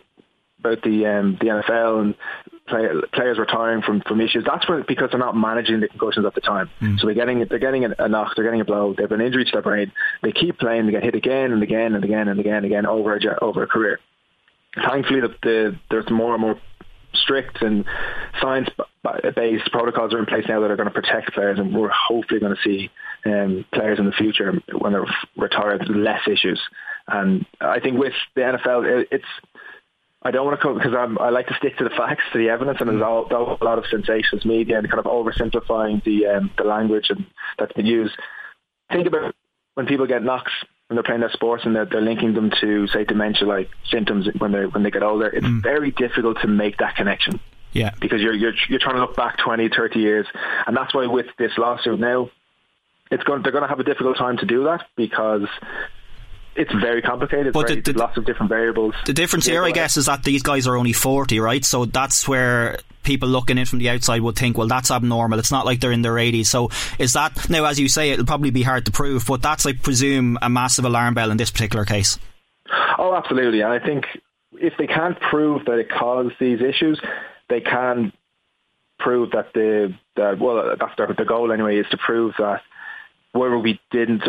about 0.60 0.83
the 0.83 1.05
um, 1.07 1.38
the 1.41 1.48
NFL 1.48 2.01
and 2.01 2.15
play, 2.67 2.88
players 3.13 3.38
retiring 3.38 3.81
from, 3.81 4.01
from 4.01 4.21
issues. 4.21 4.45
That's 4.45 4.63
for, 4.65 4.83
because 4.83 5.10
they're 5.12 5.19
not 5.19 5.36
managing 5.36 5.79
the 5.79 5.88
concussions 5.88 6.25
at 6.25 6.36
the 6.36 6.41
time. 6.41 6.69
Mm. 6.81 7.00
So 7.00 7.07
they're 7.07 7.15
getting 7.15 7.45
they're 7.50 7.60
getting 7.60 7.86
a, 7.86 7.95
a 8.00 8.07
knock, 8.07 8.33
they're 8.36 8.45
getting 8.45 8.62
a 8.62 8.65
blow, 8.65 8.93
they 8.95 9.03
have 9.03 9.12
an 9.12 9.21
injury 9.21 9.45
to 9.45 9.51
their 9.51 9.62
brain. 9.62 9.91
They 10.21 10.31
keep 10.31 10.60
playing, 10.60 10.86
they 10.86 10.91
get 10.91 11.03
hit 11.03 11.15
again 11.15 11.51
and 11.51 11.63
again 11.63 11.95
and 11.95 12.03
again 12.03 12.27
and 12.27 12.39
again 12.39 12.57
and 12.57 12.65
again 12.65 12.86
over 12.86 13.15
a, 13.15 13.43
over 13.43 13.63
a 13.63 13.67
career. 13.67 14.00
Thankfully, 14.75 15.19
the, 15.19 15.36
the, 15.43 15.79
there's 15.89 16.10
more 16.10 16.33
and 16.33 16.41
more 16.41 16.60
strict 17.13 17.62
and 17.62 17.86
science-based 18.41 19.72
protocols 19.72 20.13
are 20.13 20.20
in 20.20 20.25
place 20.25 20.46
now 20.48 20.60
that 20.62 20.72
are 20.72 20.75
going 20.75 20.89
to 20.89 20.94
protect 20.94 21.34
players, 21.34 21.60
and 21.60 21.75
we're 21.75 21.89
hopefully 21.89 22.39
going 22.39 22.56
to 22.56 22.62
see 22.62 22.89
um, 23.25 23.65
players 23.74 24.00
in 24.00 24.06
the 24.06 24.12
future 24.12 24.53
when 24.77 24.94
they're 24.94 25.06
retired 25.38 25.88
less 25.89 26.22
issues. 26.27 26.62
And 27.08 27.46
I 27.60 27.80
think 27.80 27.98
with 27.98 28.13
the 28.36 28.41
NFL, 28.41 29.06
it's 29.12 29.25
I 30.24 30.30
don't 30.30 30.46
want 30.46 30.60
to 30.60 30.63
come 30.63 30.75
because 30.75 30.94
I'm, 30.98 31.18
I 31.18 31.30
like 31.30 31.48
to 31.48 31.56
stick 31.56 31.77
to 31.77 31.84
the 31.84 31.89
facts, 31.89 32.24
to 32.34 32.38
the 32.38 32.50
evidence, 32.50 32.77
and 32.80 32.89
there's 32.89 33.01
all, 33.01 33.25
a 33.25 33.63
lot 33.63 33.80
of 33.80 33.86
sensations 33.89 34.46
media 34.46 34.77
and 34.77 34.88
kind 34.88 35.00
of 35.00 35.06
oversimplifying 35.06 36.03
the 36.03 36.27
um, 36.27 36.51
the 36.58 36.63
language 36.63 37.08
and 37.10 37.25
that's 37.58 37.74
been 37.74 37.88
used. 37.88 38.13
Think 38.91 39.08
about 39.08 39.34
when 39.74 39.88
people 39.88 40.06
get 40.06 40.24
knocks 40.24 40.51
when 40.91 40.98
they're 40.98 41.03
playing 41.03 41.21
their 41.21 41.31
sports 41.31 41.63
and 41.63 41.74
they're, 41.74 41.86
they're 41.86 42.01
linking 42.01 42.33
them 42.33 42.51
to 42.60 42.86
say 42.88 43.05
dementia 43.05 43.48
like 43.48 43.69
symptoms 43.89 44.27
when 44.39 44.51
they 44.51 44.65
when 44.65 44.83
they 44.83 44.91
get 44.91 45.03
older 45.03 45.27
it's 45.27 45.45
mm. 45.45 45.63
very 45.63 45.89
difficult 45.91 46.38
to 46.41 46.48
make 46.48 46.75
that 46.79 46.98
connection 46.98 47.39
yeah 47.71 47.91
because 48.01 48.19
you're, 48.19 48.33
you're 48.33 48.51
you're 48.67 48.77
trying 48.77 48.95
to 48.95 49.01
look 49.01 49.15
back 49.15 49.38
20 49.38 49.69
30 49.69 50.00
years 50.00 50.27
and 50.67 50.75
that's 50.75 50.93
why 50.93 51.05
with 51.05 51.27
this 51.38 51.53
lawsuit 51.57 51.98
now 51.98 52.29
it's 53.10 53.24
going 53.24 53.41
they're 53.41 53.53
going 53.53 53.62
to 53.62 53.69
have 53.69 53.79
a 53.79 53.86
difficult 53.86 54.17
time 54.17 54.36
to 54.36 54.45
do 54.45 54.65
that 54.65 54.86
because 54.98 55.48
it's 56.55 56.74
very 56.74 57.01
complicated. 57.01 57.53
But 57.53 57.67
very, 57.67 57.81
the, 57.81 57.93
the, 57.93 58.00
lots 58.00 58.17
of 58.17 58.25
different 58.25 58.50
variables. 58.50 58.96
The 59.05 59.13
difference 59.13 59.46
here, 59.46 59.63
I 59.63 59.72
guess, 59.72 59.98
is 59.98 60.05
that 60.08 60.24
these 60.24 60.43
guys 60.43 60.67
are 60.67 60.77
only 60.77 60.93
forty, 60.93 61.39
right? 61.39 61.63
So 61.63 61.86
that's 61.86 62.27
where 62.27 62.79
people 63.03 63.29
looking 63.29 63.58
in 63.58 63.65
from 63.65 63.79
the 63.79 63.89
outside 63.89 64.22
would 64.22 64.36
think, 64.36 64.58
well, 64.58 64.67
that's 64.67 64.91
abnormal. 64.91 65.39
It's 65.39 65.51
not 65.51 65.65
like 65.65 65.79
they're 65.79 65.91
in 65.91 66.01
their 66.01 66.13
80s. 66.13 66.46
So 66.46 66.70
is 67.00 67.13
that 67.13 67.50
now, 67.50 67.65
as 67.65 67.79
you 67.79 67.88
say, 67.88 68.12
it'll 68.12 68.25
probably 68.25 68.51
be 68.51 68.63
hard 68.63 68.86
to 68.86 68.91
prove, 68.91 69.25
but 69.25 69.41
that's, 69.41 69.65
I 69.65 69.74
presume, 69.74 70.38
a 70.41 70.50
massive 70.50 70.86
alarm 70.86 71.13
bell 71.13 71.31
in 71.31 71.38
this 71.38 71.51
particular 71.51 71.86
case. 71.86 72.20
Oh, 72.98 73.15
absolutely. 73.15 73.62
And 73.62 73.74
I 73.74 73.79
think 73.79 74.05
if 74.53 74.74
they 74.77 74.88
can't 74.88 75.20
prove 75.20 75.65
that 75.65 75.79
it 75.79 75.89
caused 75.89 76.36
these 76.39 76.62
issues, 76.62 77.01
they 77.50 77.62
can 77.62 78.13
prove 79.00 79.31
that 79.31 79.53
the, 79.53 79.96
that 80.15 80.39
well, 80.39 80.75
that's 80.79 80.96
their, 80.98 81.08
the 81.08 81.25
goal 81.25 81.51
anyway, 81.51 81.77
is 81.77 81.88
to 81.91 81.98
prove 81.98 82.36
that 82.38 82.62
where 83.31 83.58
we 83.58 83.79
didn't 83.91 84.24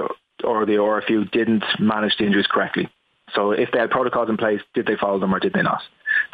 or 0.45 0.67
the 0.67 0.75
RFU 0.75 1.31
didn't 1.31 1.65
manage 1.79 2.17
the 2.19 2.25
injuries 2.25 2.47
correctly. 2.47 2.89
So 3.35 3.53
if 3.53 3.71
they 3.73 3.79
had 3.79 3.91
protocols 3.91 4.29
in 4.29 4.37
place, 4.37 4.61
did 4.75 4.87
they 4.87 4.97
follow 4.97 5.19
them 5.19 5.35
or 5.35 5.41
did 5.41 5.53
they 5.53 5.63
not? 5.63 5.83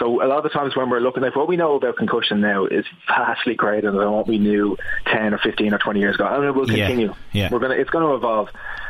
So 0.00 0.22
a 0.22 0.26
lot 0.26 0.38
of 0.38 0.42
the 0.42 0.48
times 0.48 0.74
when 0.76 0.90
we're 0.90 1.00
looking 1.00 1.24
at 1.24 1.36
what 1.36 1.48
we 1.48 1.56
know 1.56 1.76
about 1.76 1.96
concussion 1.96 2.40
now 2.40 2.66
is 2.66 2.84
vastly 3.06 3.54
greater 3.54 3.92
than 3.92 4.10
what 4.10 4.26
we 4.26 4.38
knew 4.38 4.76
10 5.06 5.34
or 5.34 5.38
15 5.38 5.74
or 5.74 5.78
20 5.78 6.00
years 6.00 6.16
ago. 6.16 6.26
And 6.26 6.44
it 6.44 6.54
will 6.54 6.66
continue. 6.66 7.14
Yeah, 7.32 7.42
yeah. 7.42 7.48
We're 7.52 7.60
gonna, 7.60 7.74
it's 7.74 7.90
going 7.90 8.04
to 8.04 8.14
evolve. 8.14 8.48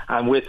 And 0.09 0.29
with, 0.29 0.45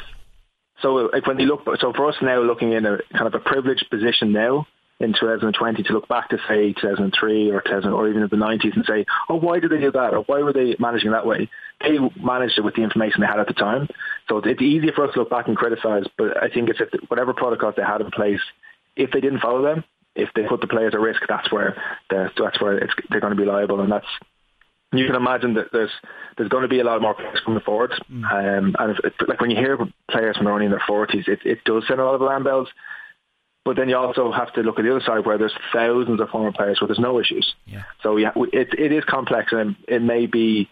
so 0.82 1.10
like 1.12 1.28
when 1.28 1.38
they 1.38 1.46
look, 1.46 1.64
so 1.80 1.92
for 1.92 2.08
us 2.08 2.16
now 2.22 2.42
looking 2.42 2.72
in 2.72 2.86
a 2.86 3.00
kind 3.12 3.28
of 3.28 3.36
a 3.36 3.40
privileged 3.40 3.90
position 3.90 4.32
now, 4.32 4.66
in 5.02 5.14
2020 5.14 5.84
to 5.84 5.94
look 5.94 6.08
back 6.08 6.30
to 6.30 6.38
say 6.48 6.74
2003 6.74 7.52
or 7.52 7.62
2000 7.62 7.92
or 7.92 8.10
even 8.10 8.22
in 8.22 8.28
the 8.30 8.36
90s 8.36 8.76
and 8.76 8.86
say, 8.86 9.06
oh, 9.30 9.36
why 9.36 9.60
did 9.60 9.72
they 9.72 9.80
do 9.80 9.92
that 9.92 10.14
or 10.14 10.24
why 10.24 10.42
were 10.42 10.54
they 10.54 10.76
managing 10.78 11.12
that 11.12 11.26
way? 11.26 11.50
They 11.81 11.98
managed 12.21 12.57
it 12.57 12.63
with 12.63 12.75
the 12.75 12.83
information 12.83 13.21
they 13.21 13.27
had 13.27 13.39
at 13.39 13.48
the 13.48 13.53
time. 13.53 13.88
So 14.27 14.38
it's 14.38 14.62
easy 14.62 14.91
for 14.93 15.07
us 15.07 15.13
to 15.13 15.19
look 15.19 15.29
back 15.29 15.48
and 15.48 15.55
criticise, 15.55 16.03
but 16.17 16.41
I 16.41 16.50
think 16.50 16.69
it's 16.69 16.79
if 16.81 17.09
whatever 17.09 17.33
protocols 17.33 17.75
they 17.77 17.83
had 17.83 18.01
in 18.01 18.12
place, 18.12 18.41
if 18.95 19.12
they 19.12 19.21
didn't 19.21 19.39
follow 19.39 19.62
them, 19.62 19.83
if 20.15 20.29
they 20.36 20.43
put 20.43 20.62
the 20.62 20.67
players 20.67 20.93
at 20.93 21.00
risk, 21.00 21.21
that's 21.27 21.51
where 21.51 21.75
that's 22.09 22.62
where 22.62 22.88
they're 23.09 23.21
going 23.21 23.36
to 23.36 23.41
be 23.41 23.45
liable, 23.45 23.79
and 23.79 23.91
that's 23.91 24.07
you 24.91 25.05
can 25.05 25.15
imagine 25.15 25.53
that 25.53 25.67
there's 25.71 25.91
there's 26.38 26.50
going 26.50 26.63
to 26.63 26.67
be 26.67 26.79
a 26.79 26.83
lot 26.83 27.01
more 27.01 27.13
players 27.13 27.39
coming 27.45 27.62
forward, 27.62 27.91
mm. 28.12 28.24
um, 28.31 28.75
and 28.79 29.00
if, 29.03 29.13
like 29.27 29.39
when 29.39 29.51
you 29.51 29.57
hear 29.57 29.77
players 30.09 30.38
from 30.38 30.48
only 30.48 30.65
in 30.65 30.71
their 30.71 30.83
forties, 30.86 31.25
it, 31.27 31.39
it 31.45 31.63
does 31.63 31.83
send 31.88 32.00
a 32.00 32.05
lot 32.05 32.15
of 32.15 32.21
alarm 32.21 32.43
bells. 32.43 32.67
But 33.65 33.75
then 33.75 33.89
you 33.89 33.98
also 33.98 34.31
have 34.31 34.51
to 34.53 34.62
look 34.62 34.79
at 34.79 34.86
the 34.86 34.91
other 34.91 35.03
side 35.05 35.25
where 35.25 35.38
there's 35.38 35.53
thousands 35.74 36.19
of 36.21 36.29
former 36.29 36.51
players 36.51 36.79
where 36.81 36.88
there's 36.88 36.98
no 36.98 37.19
issues. 37.19 37.53
Yeah. 37.67 37.83
So 38.01 38.17
yeah, 38.17 38.31
it 38.36 38.74
it 38.77 38.91
is 38.91 39.03
complex 39.03 39.51
and 39.51 39.75
it 39.88 40.01
may 40.01 40.25
be, 40.25 40.69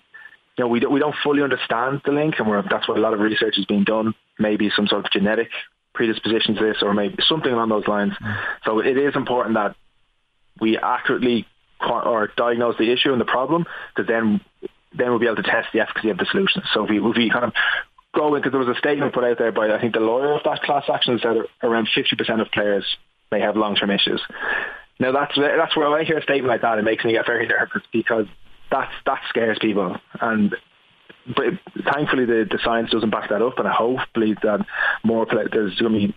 you 0.57 0.63
know, 0.63 0.67
we 0.67 0.79
don't, 0.79 0.91
we 0.91 0.99
don't 0.99 1.15
fully 1.23 1.43
understand 1.43 2.01
the 2.05 2.11
link, 2.11 2.35
and 2.39 2.47
that's 2.69 2.87
why 2.87 2.95
a 2.95 2.99
lot 2.99 3.13
of 3.13 3.19
research 3.19 3.57
is 3.57 3.65
being 3.65 3.83
done. 3.83 4.15
Maybe 4.39 4.71
some 4.75 4.87
sort 4.87 5.05
of 5.05 5.11
genetic 5.11 5.49
predisposition 5.93 6.55
to 6.55 6.63
this, 6.63 6.77
or 6.81 6.93
maybe 6.93 7.17
something 7.27 7.51
along 7.51 7.69
those 7.69 7.87
lines. 7.87 8.13
Mm. 8.21 8.37
So 8.65 8.79
it 8.79 8.97
is 8.97 9.15
important 9.15 9.55
that 9.55 9.75
we 10.59 10.77
accurately 10.77 11.45
or 11.79 12.31
diagnose 12.35 12.77
the 12.77 12.91
issue 12.91 13.11
and 13.11 13.21
the 13.21 13.25
problem, 13.25 13.65
because 13.95 14.07
then 14.07 14.41
then 14.97 15.09
we'll 15.09 15.19
be 15.19 15.27
able 15.27 15.35
to 15.35 15.43
test 15.43 15.67
the 15.73 15.81
efficacy 15.81 16.09
of 16.09 16.17
the 16.17 16.25
solution. 16.31 16.63
So 16.73 16.85
if 16.85 16.89
we, 16.89 16.97
if 16.97 17.15
we 17.15 17.29
kind 17.29 17.45
of 17.45 17.53
go 18.15 18.33
in 18.33 18.41
because 18.41 18.51
there 18.51 18.59
was 18.59 18.75
a 18.75 18.79
statement 18.79 19.13
put 19.13 19.23
out 19.23 19.37
there 19.37 19.51
by 19.51 19.69
I 19.69 19.79
think 19.79 19.93
the 19.93 19.99
lawyer 19.99 20.33
of 20.33 20.43
that 20.43 20.63
class 20.63 20.85
action 20.91 21.19
said 21.21 21.37
around 21.61 21.87
50% 21.95 22.41
of 22.41 22.51
players 22.51 22.85
may 23.31 23.41
have 23.41 23.55
long-term 23.55 23.91
issues. 23.91 24.21
Now 24.99 25.11
that's 25.11 25.33
that's 25.35 25.75
where 25.77 25.87
I 25.89 26.03
hear 26.03 26.17
a 26.17 26.23
statement 26.23 26.47
like 26.47 26.61
that, 26.61 26.79
it 26.79 26.83
makes 26.83 27.05
me 27.05 27.11
get 27.11 27.27
very 27.27 27.45
nervous 27.45 27.83
because 27.91 28.25
that's 28.71 28.91
that 29.05 29.21
scares 29.29 29.57
people. 29.59 29.97
And 30.19 30.55
but 31.27 31.45
thankfully 31.91 32.25
the, 32.25 32.47
the 32.49 32.59
science 32.63 32.91
doesn't 32.91 33.09
back 33.09 33.29
that 33.29 33.41
up, 33.41 33.59
and 33.59 33.67
I 33.67 33.73
hopefully 33.73 34.35
that 34.43 34.65
more 35.03 35.25
play, 35.25 35.43
there's 35.51 35.75
going 35.75 35.93
to 35.93 36.07
be 36.07 36.15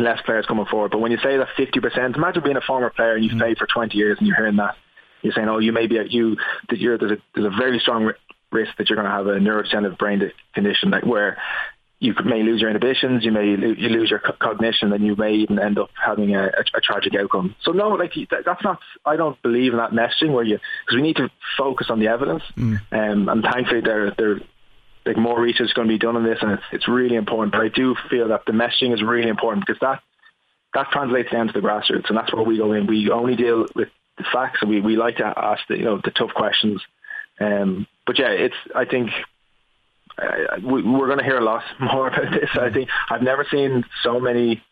less 0.00 0.20
players 0.24 0.46
coming 0.46 0.66
forward. 0.66 0.90
But 0.90 0.98
when 0.98 1.12
you 1.12 1.18
say 1.18 1.36
that 1.36 1.48
50%, 1.56 2.16
imagine 2.16 2.42
being 2.42 2.56
a 2.56 2.60
former 2.60 2.90
player 2.90 3.14
and 3.14 3.24
you've 3.24 3.34
mm. 3.34 3.38
played 3.38 3.58
for 3.58 3.66
20 3.66 3.96
years 3.96 4.18
and 4.18 4.26
you're 4.26 4.36
hearing 4.36 4.56
that. 4.56 4.76
You're 5.22 5.32
saying, 5.32 5.48
oh, 5.48 5.58
you 5.58 5.72
may 5.72 5.86
be, 5.86 5.98
you, 6.10 6.36
that 6.68 6.78
you're, 6.78 6.98
there's 6.98 7.12
a, 7.12 7.16
there's 7.34 7.46
a 7.46 7.56
very 7.56 7.78
strong 7.78 8.12
risk 8.52 8.72
that 8.78 8.90
you're 8.90 8.96
going 8.96 9.06
to 9.06 9.12
have 9.12 9.26
a 9.26 9.38
neurodegenerative 9.38 9.98
brain 9.98 10.30
condition 10.54 10.90
like 10.90 11.06
where 11.06 11.38
you 12.04 12.14
may 12.24 12.42
lose 12.42 12.60
your 12.60 12.70
inhibitions, 12.70 13.24
you 13.24 13.32
may 13.32 13.56
lo- 13.56 13.74
you 13.76 13.88
lose 13.88 14.10
your 14.10 14.18
cognition, 14.18 14.92
and 14.92 15.04
you 15.04 15.16
may 15.16 15.32
even 15.34 15.58
end 15.58 15.78
up 15.78 15.90
having 15.94 16.34
a, 16.34 16.44
a, 16.44 16.64
a 16.74 16.80
tragic 16.80 17.14
outcome. 17.14 17.56
So 17.62 17.72
no, 17.72 17.88
like 17.88 18.12
that's 18.30 18.62
not. 18.62 18.78
I 19.06 19.16
don't 19.16 19.40
believe 19.42 19.72
in 19.72 19.78
that 19.78 19.92
messaging 19.92 20.32
where 20.32 20.44
you 20.44 20.58
because 20.84 20.96
we 20.96 21.02
need 21.02 21.16
to 21.16 21.30
focus 21.56 21.88
on 21.90 22.00
the 22.00 22.08
evidence. 22.08 22.42
Mm. 22.56 22.80
Um, 22.92 23.28
and 23.28 23.42
thankfully, 23.42 23.80
there 23.80 24.10
there 24.16 24.40
like 25.06 25.16
more 25.16 25.40
research 25.40 25.66
is 25.66 25.72
going 25.72 25.88
to 25.88 25.94
be 25.94 25.98
done 25.98 26.16
on 26.16 26.24
this, 26.24 26.38
and 26.42 26.52
it's 26.52 26.62
it's 26.72 26.88
really 26.88 27.16
important. 27.16 27.52
But 27.52 27.62
I 27.62 27.68
do 27.68 27.96
feel 28.10 28.28
that 28.28 28.42
the 28.46 28.52
messaging 28.52 28.92
is 28.92 29.02
really 29.02 29.28
important 29.28 29.66
because 29.66 29.80
that 29.80 30.02
that 30.74 30.90
translates 30.90 31.30
down 31.30 31.46
to 31.46 31.52
the 31.52 31.60
grassroots, 31.60 32.08
and 32.08 32.18
that's 32.18 32.32
where 32.32 32.42
we 32.42 32.58
go 32.58 32.72
in. 32.72 32.86
We 32.86 33.10
only 33.10 33.36
deal 33.36 33.66
with 33.74 33.88
the 34.18 34.24
facts, 34.32 34.58
and 34.60 34.70
we, 34.70 34.80
we 34.80 34.96
like 34.96 35.16
to 35.16 35.32
ask 35.36 35.62
the 35.68 35.78
you 35.78 35.84
know 35.84 36.00
the 36.02 36.10
tough 36.10 36.34
questions. 36.34 36.82
Um, 37.40 37.86
but 38.06 38.18
yeah, 38.18 38.30
it's 38.30 38.54
I 38.74 38.84
think 38.84 39.10
uh, 40.18 40.56
we, 40.62 40.82
we're 40.82 41.06
going 41.06 41.18
to 41.18 41.24
hear 41.24 41.38
a 41.38 41.44
lot 41.44 41.62
more 41.80 42.08
about 42.08 42.32
this. 42.32 42.50
I 42.54 42.70
think 42.70 42.88
I've 43.10 43.22
never 43.22 43.46
seen 43.50 43.84
so 44.02 44.20
many 44.20 44.62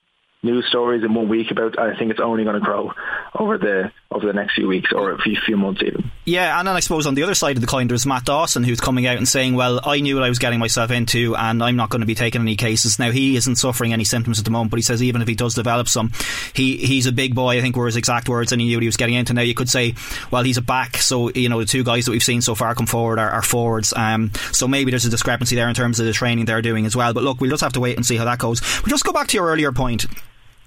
news 0.43 0.67
stories 0.69 1.05
in 1.05 1.15
one 1.15 1.29
week 1.29 1.51
about. 1.51 1.79
I 1.79 1.97
think 1.97 2.11
it's 2.11 2.21
only 2.21 2.45
going 2.45 2.55
to 2.55 2.61
grow 2.61 2.93
over 3.35 3.57
the 3.57 3.91
over 4.11 4.27
the 4.27 4.33
next 4.33 4.55
few 4.55 4.69
weeks 4.69 4.93
or 4.93 5.13
a 5.13 5.19
few, 5.19 5.37
few 5.47 5.57
months 5.57 5.81
even. 5.83 6.11
Yeah, 6.27 6.59
and 6.59 6.69
then 6.69 6.77
I 6.77 6.81
suppose 6.81 7.07
on 7.07 7.15
the 7.15 7.23
other 7.23 7.35
side 7.35 7.57
of 7.57 7.63
the 7.63 7.67
coin, 7.67 7.89
there's 7.89 8.05
Matt 8.05 8.27
Dawson 8.27 8.63
who's 8.63 8.81
coming 8.81 9.07
out 9.07 9.17
and 9.17 9.27
saying, 9.27 9.55
"Well, 9.55 9.81
I 9.85 10.01
knew 10.01 10.17
what 10.17 10.25
I 10.25 10.29
was 10.29 10.39
getting 10.39 10.59
myself 10.59 10.91
into, 10.91 11.35
and 11.37 11.63
I'm 11.63 11.77
not 11.77 11.89
going 11.89 12.01
to 12.01 12.07
be 12.07 12.15
taking 12.15 12.43
any 12.43 12.57
cases." 12.57 12.99
Now 12.99 13.11
he 13.11 13.37
isn't 13.37 13.57
suffering 13.57 13.93
any 13.93 14.05
symptoms 14.05 14.39
at 14.39 14.45
the 14.45 14.51
moment, 14.51 14.71
but 14.71 14.77
he 14.77 14.83
says 14.83 15.03
even 15.03 15.23
if 15.23 15.29
he 15.29 15.35
does 15.35 15.55
develop 15.55 15.89
some, 15.89 16.13
he 16.53 16.77
he's 16.77 17.07
a 17.07 17.13
big 17.13 17.35
boy. 17.35 17.57
I 17.59 17.61
think 17.63 17.75
were 17.77 17.87
his 17.87 17.97
exact 17.97 18.29
words, 18.29 18.53
and 18.53 18.61
he 18.61 18.69
knew 18.69 18.77
what 18.77 18.83
he 18.83 18.89
was 18.89 18.97
getting 18.99 19.15
into. 19.15 19.33
Now 19.33 19.43
you 19.43 19.55
could 19.55 19.71
say, 19.71 19.95
well, 20.31 20.43
he's 20.43 20.59
a 20.59 20.63
back, 20.63 20.99
so 20.99 21.31
you 21.31 21.49
know 21.49 21.61
the 21.61 21.67
two 21.67 21.85
guys 21.85 22.05
that 22.05 22.11
we've 22.11 22.23
seen 22.23 22.43
so 22.43 22.55
far 22.55 22.75
come 22.75 22.87
forward 22.87 23.19
are, 23.19 23.31
are 23.31 23.43
forwards. 23.43 23.95
Um, 23.97 24.31
so 24.53 24.69
maybe 24.69 24.91
there's 24.91 25.07
a 25.07 25.11
discrepancy 25.11 25.57
there 25.57 25.69
in 25.69 25.75
terms 25.75 25.99
of 25.99 26.07
the 26.07 26.13
training 26.13 26.45
they're 26.45 26.63
doing 26.63 26.85
as 26.85 26.95
well. 26.95 27.15
But 27.15 27.25
look, 27.25 27.41
we'll 27.41 27.51
just 27.51 27.63
have 27.63 27.73
to 27.75 27.81
wait 27.81 27.97
and 27.97 28.05
see 28.05 28.17
how 28.17 28.27
that 28.27 28.39
goes. 28.39 28.61
But 28.83 28.91
just 28.91 29.05
go 29.05 29.13
back 29.13 29.29
to 29.29 29.37
your 29.37 29.47
earlier 29.47 29.73
point 29.73 30.07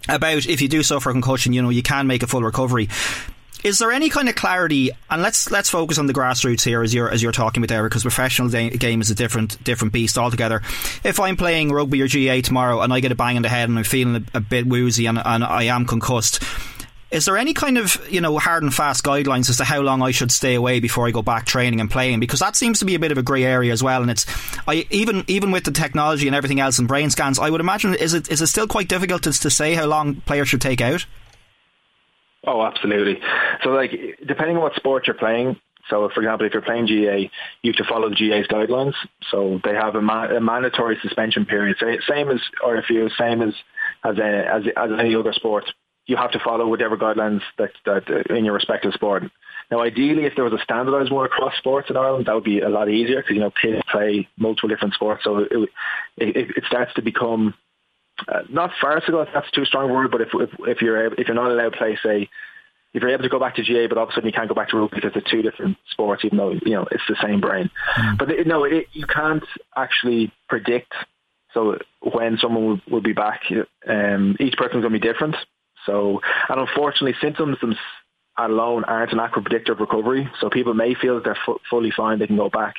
about 0.07 0.45
if 0.45 0.61
you 0.61 0.67
do 0.67 0.83
suffer 0.83 1.11
concussion, 1.11 1.53
you 1.53 1.61
know, 1.61 1.69
you 1.69 1.83
can 1.83 2.07
make 2.07 2.23
a 2.23 2.27
full 2.27 2.41
recovery. 2.41 2.89
Is 3.63 3.79
there 3.79 3.91
any 3.91 4.09
kind 4.09 4.29
of 4.29 4.35
clarity? 4.35 4.91
And 5.09 5.23
let's 5.23 5.49
let's 5.49 5.71
focus 5.71 5.97
on 5.97 6.05
the 6.05 6.13
grassroots 6.13 6.63
here 6.63 6.83
as 6.83 6.93
you're 6.93 7.09
as 7.09 7.23
you're 7.23 7.31
talking 7.31 7.63
about 7.63 7.73
there, 7.73 7.83
because 7.83 8.03
professional 8.03 8.47
game 8.49 9.01
is 9.01 9.09
a 9.09 9.15
different 9.15 9.63
different 9.63 9.91
beast 9.91 10.19
altogether. 10.19 10.61
If 11.03 11.19
I'm 11.19 11.35
playing 11.35 11.71
rugby 11.71 11.99
or 12.01 12.07
GA 12.07 12.41
tomorrow 12.41 12.81
and 12.81 12.93
I 12.93 12.99
get 12.99 13.11
a 13.11 13.15
bang 13.15 13.37
in 13.37 13.41
the 13.41 13.49
head 13.49 13.67
and 13.67 13.79
I'm 13.79 13.83
feeling 13.83 14.27
a, 14.33 14.37
a 14.37 14.39
bit 14.39 14.67
woozy 14.67 15.07
and, 15.07 15.17
and 15.17 15.43
I 15.43 15.63
am 15.63 15.85
concussed, 15.85 16.43
is 17.11 17.25
there 17.25 17.37
any 17.37 17.53
kind 17.53 17.77
of 17.77 17.99
you 18.09 18.21
know 18.21 18.37
hard 18.37 18.63
and 18.63 18.73
fast 18.73 19.03
guidelines 19.03 19.49
as 19.49 19.57
to 19.57 19.63
how 19.63 19.81
long 19.81 20.01
I 20.01 20.11
should 20.11 20.31
stay 20.31 20.55
away 20.55 20.79
before 20.79 21.07
I 21.07 21.11
go 21.11 21.21
back 21.21 21.45
training 21.45 21.79
and 21.79 21.89
playing? 21.89 22.19
Because 22.19 22.39
that 22.39 22.55
seems 22.55 22.79
to 22.79 22.85
be 22.85 22.95
a 22.95 22.99
bit 22.99 23.11
of 23.11 23.17
a 23.17 23.23
grey 23.23 23.43
area 23.43 23.71
as 23.71 23.83
well. 23.83 24.01
And 24.01 24.11
it's 24.11 24.25
I 24.67 24.85
even 24.89 25.23
even 25.27 25.51
with 25.51 25.63
the 25.63 25.71
technology 25.71 26.27
and 26.27 26.35
everything 26.35 26.59
else 26.59 26.79
and 26.79 26.87
brain 26.87 27.09
scans, 27.09 27.39
I 27.39 27.49
would 27.49 27.61
imagine 27.61 27.95
is 27.95 28.13
it 28.13 28.29
is 28.29 28.41
it 28.41 28.47
still 28.47 28.67
quite 28.67 28.87
difficult 28.87 29.23
to, 29.23 29.31
to 29.31 29.49
say 29.49 29.75
how 29.75 29.85
long 29.85 30.15
players 30.21 30.49
should 30.49 30.61
take 30.61 30.81
out? 30.81 31.05
Oh, 32.47 32.61
absolutely. 32.61 33.19
So, 33.63 33.69
like, 33.71 33.91
depending 34.25 34.57
on 34.57 34.61
what 34.61 34.75
sport 34.75 35.07
you're 35.07 35.15
playing, 35.15 35.59
so, 35.89 36.09
for 36.13 36.21
example, 36.21 36.45
if 36.45 36.53
you're 36.53 36.61
playing 36.61 36.85
GAA, 36.85 37.29
you 37.61 37.71
have 37.71 37.75
to 37.75 37.85
follow 37.85 38.09
the 38.09 38.15
GAA's 38.15 38.47
guidelines. 38.47 38.93
So 39.31 39.59
they 39.63 39.73
have 39.73 39.95
a, 39.95 40.01
ma- 40.01 40.27
a 40.27 40.39
mandatory 40.39 40.97
suspension 41.01 41.45
period, 41.45 41.77
same 42.07 42.29
as 42.29 42.39
RFU, 42.63 43.09
same 43.17 43.41
as 43.41 43.53
as, 44.03 44.17
a, 44.17 44.23
as 44.23 44.63
as 44.77 44.91
any 44.99 45.15
other 45.15 45.33
sport 45.33 45.65
you 46.07 46.17
have 46.17 46.31
to 46.31 46.39
follow 46.39 46.67
whatever 46.67 46.97
guidelines 46.97 47.41
that, 47.57 47.71
that 47.85 48.03
uh, 48.09 48.35
in 48.35 48.45
your 48.45 48.53
respective 48.53 48.93
sport. 48.93 49.23
Now, 49.71 49.81
ideally, 49.81 50.25
if 50.25 50.35
there 50.35 50.43
was 50.43 50.53
a 50.53 50.63
standardised 50.63 51.11
one 51.11 51.25
across 51.25 51.57
sports 51.57 51.89
in 51.89 51.97
Ireland, 51.97 52.27
that 52.27 52.35
would 52.35 52.43
be 52.43 52.59
a 52.59 52.69
lot 52.69 52.89
easier 52.89 53.21
because 53.21 53.35
you 53.35 53.41
know 53.41 53.51
kids 53.51 53.81
play 53.91 54.27
multiple 54.37 54.69
different 54.69 54.93
sports, 54.93 55.23
so 55.23 55.39
it 55.39 55.69
it, 56.17 56.51
it 56.57 56.63
starts 56.67 56.93
to 56.95 57.01
become 57.01 57.55
uh, 58.27 58.41
not 58.49 58.71
farcical. 58.79 59.21
If 59.21 59.29
that's 59.33 59.49
too 59.51 59.65
strong 59.65 59.89
a 59.89 59.93
word, 59.93 60.11
but 60.11 60.21
if, 60.21 60.29
if 60.33 60.49
if 60.59 60.81
you're 60.81 61.13
if 61.15 61.27
you're 61.27 61.35
not 61.35 61.51
allowed 61.51 61.71
to 61.71 61.77
play, 61.77 61.97
say, 62.03 62.29
if 62.93 63.01
you're 63.01 63.11
able 63.11 63.23
to 63.23 63.29
go 63.29 63.39
back 63.39 63.55
to 63.55 63.63
GA, 63.63 63.87
but 63.87 63.97
all 63.97 64.03
of 64.03 64.09
a 64.09 64.13
sudden 64.13 64.27
you 64.27 64.33
can't 64.33 64.47
go 64.47 64.55
back 64.55 64.69
to 64.69 64.77
rugby 64.77 64.97
because 64.97 65.13
they're 65.13 65.23
two 65.29 65.41
different 65.41 65.77
sports, 65.89 66.23
even 66.23 66.37
though 66.37 66.51
you 66.51 66.73
know 66.73 66.87
it's 66.91 67.03
the 67.09 67.17
same 67.21 67.41
brain. 67.41 67.69
Mm. 67.97 68.17
But 68.19 68.31
it, 68.31 68.47
no, 68.47 68.63
it, 68.63 68.87
you 68.93 69.07
can't 69.07 69.43
actually 69.75 70.31
predict. 70.47 70.93
So 71.53 71.79
when 72.01 72.37
someone 72.37 72.65
will, 72.67 72.81
will 72.89 73.01
be 73.01 73.13
back, 73.13 73.41
um, 73.87 74.35
each 74.39 74.55
person's 74.57 74.81
going 74.81 74.93
to 74.93 74.99
be 74.99 75.07
different. 75.07 75.35
So, 75.85 76.21
and 76.49 76.59
unfortunately, 76.59 77.15
symptoms 77.21 77.57
alone 78.37 78.83
aren't 78.83 79.13
an 79.13 79.19
accurate 79.19 79.45
predictor 79.45 79.73
of 79.73 79.79
recovery. 79.79 80.29
So 80.39 80.49
people 80.49 80.73
may 80.73 80.93
feel 80.95 81.15
that 81.15 81.23
they're 81.23 81.57
fully 81.69 81.91
fine, 81.95 82.19
they 82.19 82.27
can 82.27 82.37
go 82.37 82.49
back, 82.49 82.75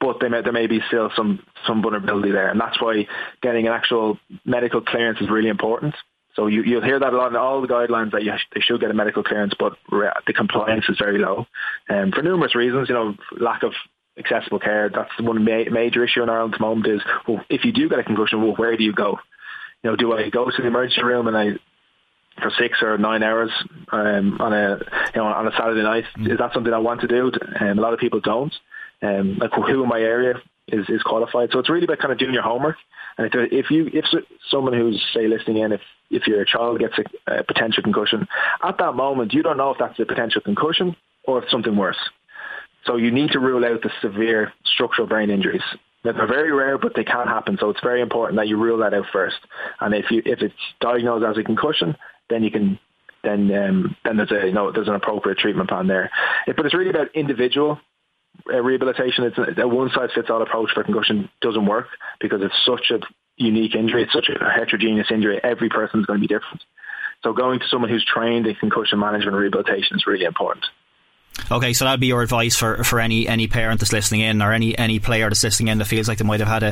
but 0.00 0.20
may, 0.22 0.42
there 0.42 0.52
may 0.52 0.66
be 0.66 0.80
still 0.88 1.10
some 1.14 1.42
some 1.66 1.82
vulnerability 1.82 2.32
there, 2.32 2.48
and 2.48 2.60
that's 2.60 2.80
why 2.80 3.06
getting 3.42 3.66
an 3.66 3.72
actual 3.72 4.18
medical 4.44 4.80
clearance 4.80 5.20
is 5.20 5.30
really 5.30 5.48
important. 5.48 5.94
So 6.36 6.46
you, 6.46 6.62
you'll 6.62 6.84
hear 6.84 6.98
that 6.98 7.12
a 7.12 7.16
lot 7.16 7.32
in 7.32 7.36
all 7.36 7.60
the 7.60 7.66
guidelines 7.66 8.12
that 8.12 8.22
you, 8.22 8.32
they 8.54 8.60
should 8.60 8.80
get 8.80 8.90
a 8.90 8.94
medical 8.94 9.24
clearance, 9.24 9.52
but 9.58 9.74
the 9.90 10.32
compliance 10.32 10.84
is 10.88 10.96
very 10.98 11.18
low, 11.18 11.46
um, 11.88 12.12
for 12.12 12.22
numerous 12.22 12.54
reasons. 12.54 12.88
You 12.88 12.94
know, 12.94 13.14
lack 13.38 13.62
of 13.62 13.72
accessible 14.16 14.60
care. 14.60 14.88
That's 14.88 15.10
one 15.20 15.44
ma- 15.44 15.70
major 15.70 16.04
issue 16.04 16.22
in 16.22 16.30
Ireland 16.30 16.54
at 16.54 16.60
the 16.60 16.66
moment. 16.66 16.86
Is 16.86 17.02
well, 17.26 17.44
if 17.50 17.64
you 17.64 17.72
do 17.72 17.88
get 17.88 17.98
a 17.98 18.04
concussion, 18.04 18.42
well, 18.42 18.54
where 18.54 18.76
do 18.76 18.84
you 18.84 18.92
go? 18.92 19.18
you 19.82 19.90
know, 19.90 19.96
do 19.96 20.12
I 20.12 20.28
go 20.28 20.44
to 20.44 20.56
the 20.62 20.66
emergency 20.66 21.02
room 21.02 21.26
and 21.26 21.36
I 21.36 21.52
for 22.40 22.50
six 22.58 22.82
or 22.82 22.98
nine 22.98 23.22
hours 23.22 23.50
um, 23.92 24.40
on 24.40 24.52
a 24.52 24.78
you 25.14 25.20
know 25.20 25.26
on 25.26 25.46
a 25.46 25.52
Saturday 25.52 25.82
night? 25.82 26.04
Mm. 26.16 26.32
Is 26.32 26.38
that 26.38 26.52
something 26.52 26.72
I 26.72 26.78
want 26.78 27.00
to 27.02 27.08
do? 27.08 27.30
Um, 27.60 27.78
a 27.78 27.82
lot 27.82 27.92
of 27.92 28.00
people 28.00 28.20
don't. 28.20 28.54
Um, 29.02 29.38
like 29.38 29.52
who 29.52 29.82
in 29.82 29.88
my 29.88 30.00
area 30.00 30.34
is, 30.68 30.88
is 30.88 31.02
qualified. 31.02 31.50
So 31.52 31.58
it's 31.58 31.70
really 31.70 31.84
about 31.84 32.00
kind 32.00 32.12
of 32.12 32.18
doing 32.18 32.34
your 32.34 32.42
homework. 32.42 32.76
And 33.16 33.26
if, 33.26 33.52
if 33.52 33.70
you 33.70 33.90
if 33.92 34.04
someone 34.50 34.72
who's 34.72 35.02
say 35.14 35.26
listening 35.26 35.58
in, 35.58 35.72
if 35.72 35.80
if 36.10 36.26
your 36.26 36.44
child 36.44 36.80
gets 36.80 36.94
a, 36.98 37.38
a 37.38 37.44
potential 37.44 37.82
concussion, 37.82 38.26
at 38.62 38.78
that 38.78 38.92
moment 38.94 39.32
you 39.32 39.42
don't 39.42 39.56
know 39.56 39.70
if 39.70 39.78
that's 39.78 39.98
a 39.98 40.06
potential 40.06 40.40
concussion 40.40 40.96
or 41.24 41.42
if 41.42 41.50
something 41.50 41.76
worse. 41.76 41.98
So 42.86 42.96
you 42.96 43.10
need 43.10 43.32
to 43.32 43.38
rule 43.38 43.64
out 43.64 43.82
the 43.82 43.90
severe 44.00 44.52
structural 44.64 45.06
brain 45.06 45.30
injuries. 45.30 45.62
They're 46.02 46.14
very 46.14 46.50
rare, 46.50 46.78
but 46.78 46.94
they 46.96 47.04
can 47.04 47.26
happen. 47.26 47.58
So 47.60 47.68
it's 47.68 47.80
very 47.82 48.00
important 48.00 48.38
that 48.38 48.48
you 48.48 48.56
rule 48.56 48.78
that 48.78 48.94
out 48.94 49.04
first. 49.12 49.36
And 49.80 49.94
if 49.94 50.10
you 50.10 50.22
if 50.24 50.40
it's 50.40 50.54
diagnosed 50.80 51.24
as 51.26 51.36
a 51.36 51.42
concussion, 51.42 51.96
then 52.30 52.42
you 52.42 52.50
can 52.50 52.78
then 53.22 53.52
um, 53.54 53.96
then 54.04 54.16
there's 54.16 54.30
a 54.30 54.46
you 54.46 54.52
know 54.52 54.72
there's 54.72 54.88
an 54.88 54.94
appropriate 54.94 55.38
treatment 55.38 55.68
plan 55.68 55.86
there. 55.86 56.10
But 56.46 56.64
it's 56.64 56.74
really 56.74 56.90
about 56.90 57.14
individual 57.14 57.78
uh, 58.52 58.62
rehabilitation. 58.62 59.24
It's 59.24 59.38
a, 59.38 59.62
a 59.62 59.68
one 59.68 59.90
size 59.94 60.10
fits 60.14 60.30
all 60.30 60.42
approach 60.42 60.70
for 60.74 60.84
concussion 60.84 61.28
doesn't 61.42 61.66
work 61.66 61.88
because 62.20 62.40
it's 62.42 62.54
such 62.64 62.90
a 62.90 63.00
unique 63.36 63.74
injury. 63.74 64.04
It's 64.04 64.12
such 64.12 64.28
a 64.28 64.50
heterogeneous 64.50 65.08
injury. 65.10 65.40
Every 65.42 65.68
person 65.68 66.00
is 66.00 66.06
going 66.06 66.20
to 66.20 66.26
be 66.26 66.32
different. 66.32 66.62
So 67.22 67.32
going 67.32 67.60
to 67.60 67.66
someone 67.68 67.90
who's 67.90 68.04
trained 68.04 68.46
in 68.46 68.54
concussion 68.54 68.98
management 68.98 69.34
and 69.34 69.36
rehabilitation 69.36 69.96
is 69.96 70.06
really 70.06 70.24
important. 70.24 70.64
Okay, 71.50 71.72
so 71.72 71.84
that'd 71.84 72.00
be 72.00 72.06
your 72.06 72.22
advice 72.22 72.54
for, 72.54 72.84
for 72.84 73.00
any 73.00 73.26
any 73.26 73.48
parent 73.48 73.80
that's 73.80 73.92
listening 73.92 74.20
in, 74.20 74.40
or 74.40 74.52
any 74.52 74.76
any 74.78 75.00
player 75.00 75.28
that's 75.28 75.42
listening 75.42 75.68
in 75.68 75.78
that 75.78 75.86
feels 75.86 76.06
like 76.06 76.18
they 76.18 76.24
might 76.24 76.40
have 76.40 76.48
had 76.48 76.62
a, 76.62 76.68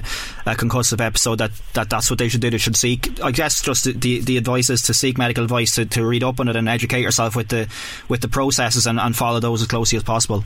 a 0.46 0.54
concussive 0.54 1.04
episode. 1.04 1.38
That, 1.38 1.50
that 1.74 1.90
that's 1.90 2.10
what 2.10 2.18
they 2.18 2.28
should 2.28 2.40
do. 2.40 2.50
They 2.50 2.58
should 2.58 2.76
seek. 2.76 3.20
I 3.22 3.32
guess 3.32 3.60
just 3.60 3.84
the 3.84 4.20
the 4.20 4.36
advice 4.36 4.70
is 4.70 4.82
to 4.82 4.94
seek 4.94 5.18
medical 5.18 5.42
advice, 5.42 5.74
to, 5.74 5.84
to 5.86 6.06
read 6.06 6.22
up 6.22 6.38
on 6.38 6.48
it, 6.48 6.54
and 6.54 6.68
educate 6.68 7.00
yourself 7.00 7.34
with 7.34 7.48
the 7.48 7.68
with 8.08 8.20
the 8.20 8.28
processes, 8.28 8.86
and, 8.86 9.00
and 9.00 9.16
follow 9.16 9.40
those 9.40 9.62
as 9.62 9.68
closely 9.68 9.96
as 9.96 10.04
possible. 10.04 10.44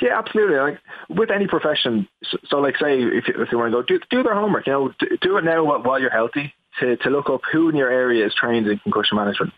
Yeah, 0.00 0.18
absolutely. 0.18 0.56
Like 0.56 0.78
with 1.08 1.30
any 1.30 1.46
profession, 1.46 2.08
so, 2.24 2.38
so 2.48 2.56
like 2.58 2.76
say 2.78 3.00
if 3.00 3.28
you, 3.28 3.34
if 3.42 3.52
you 3.52 3.58
want 3.58 3.72
to 3.72 3.76
go 3.76 3.82
do 3.82 4.00
do 4.10 4.22
their 4.22 4.34
homework, 4.34 4.66
you 4.66 4.72
know, 4.72 4.92
do, 4.98 5.06
do 5.20 5.36
it 5.36 5.44
now 5.44 5.62
while 5.64 6.00
you're 6.00 6.10
healthy 6.10 6.52
to 6.80 6.96
to 6.96 7.10
look 7.10 7.30
up 7.30 7.42
who 7.52 7.68
in 7.68 7.76
your 7.76 7.90
area 7.90 8.26
is 8.26 8.34
trained 8.34 8.66
in 8.66 8.78
concussion 8.78 9.16
management. 9.16 9.52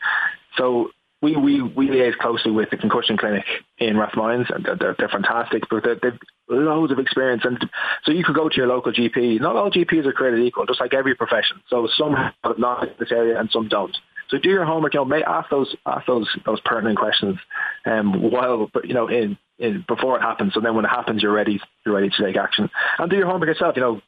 So 0.57 0.91
we, 1.21 1.37
we, 1.37 1.63
we 1.63 1.89
liaise 1.89 2.17
closely 2.19 2.53
with 2.53 2.71
the 2.71 2.77
concussion 2.77 3.17
clinic 3.17 3.45
in 3.79 3.97
Rathmines 3.97 4.55
and 4.55 4.65
they're, 4.79 4.95
they're 4.97 5.09
fantastic, 5.09 5.65
but 5.69 5.83
they 5.83 6.09
have 6.09 6.19
loads 6.49 6.93
of 6.93 6.99
experience. 6.99 7.43
And 7.45 7.59
so 8.05 8.13
you 8.13 8.23
could 8.23 8.37
go 8.37 8.49
to 8.49 8.57
your 8.57 8.69
local 8.69 8.93
GP. 8.93 9.41
Not 9.41 9.57
all 9.57 9.71
GPs 9.71 10.07
are 10.07 10.13
created 10.13 10.41
equal, 10.41 10.67
just 10.67 10.81
like 10.81 10.95
every 10.95 11.15
profession. 11.17 11.61
So 11.69 11.89
some 11.99 12.15
have 12.15 12.59
knowledge 12.59 12.91
in 12.91 12.97
this 13.01 13.11
area 13.11 13.39
and 13.39 13.51
some 13.51 13.69
don't. 13.69 13.97
So 14.29 14.39
do 14.39 14.49
your 14.49 14.65
homework. 14.65 14.95
You 14.95 15.01
know, 15.01 15.05
may 15.07 15.23
ask 15.23 15.49
those 15.51 15.75
ask 15.87 16.07
those 16.07 16.29
those 16.45 16.61
pertinent 16.61 16.99
questions, 16.99 17.39
um, 17.87 18.31
while 18.31 18.71
you 18.85 18.93
know 18.93 19.09
in, 19.09 19.39
in 19.59 19.85
before 19.89 20.19
it 20.19 20.21
happens. 20.21 20.53
So 20.53 20.61
then 20.61 20.75
when 20.75 20.85
it 20.85 20.89
happens, 20.89 21.23
you're 21.23 21.33
ready. 21.33 21.61
You're 21.85 21.95
ready 21.95 22.11
to 22.11 22.25
take 22.25 22.37
action 22.37 22.69
and 22.99 23.11
do 23.11 23.17
your 23.17 23.27
homework 23.27 23.49
yourself. 23.49 23.77
You 23.77 23.83
know, 23.83 24.03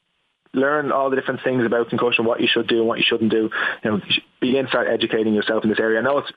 learn 0.52 0.92
all 0.92 1.08
the 1.08 1.16
different 1.16 1.40
things 1.42 1.64
about 1.64 1.88
concussion, 1.88 2.26
what 2.26 2.40
you 2.40 2.48
should 2.52 2.66
do 2.66 2.80
and 2.80 2.86
what 2.86 2.98
you 2.98 3.04
shouldn't 3.06 3.30
do. 3.30 3.50
You 3.82 3.90
know, 3.90 4.00
begin 4.40 4.68
start 4.68 4.88
educating 4.88 5.34
yourself 5.34 5.64
in 5.64 5.70
this 5.70 5.80
area. 5.80 6.00
I 6.00 6.02
know 6.02 6.18
it's 6.18 6.32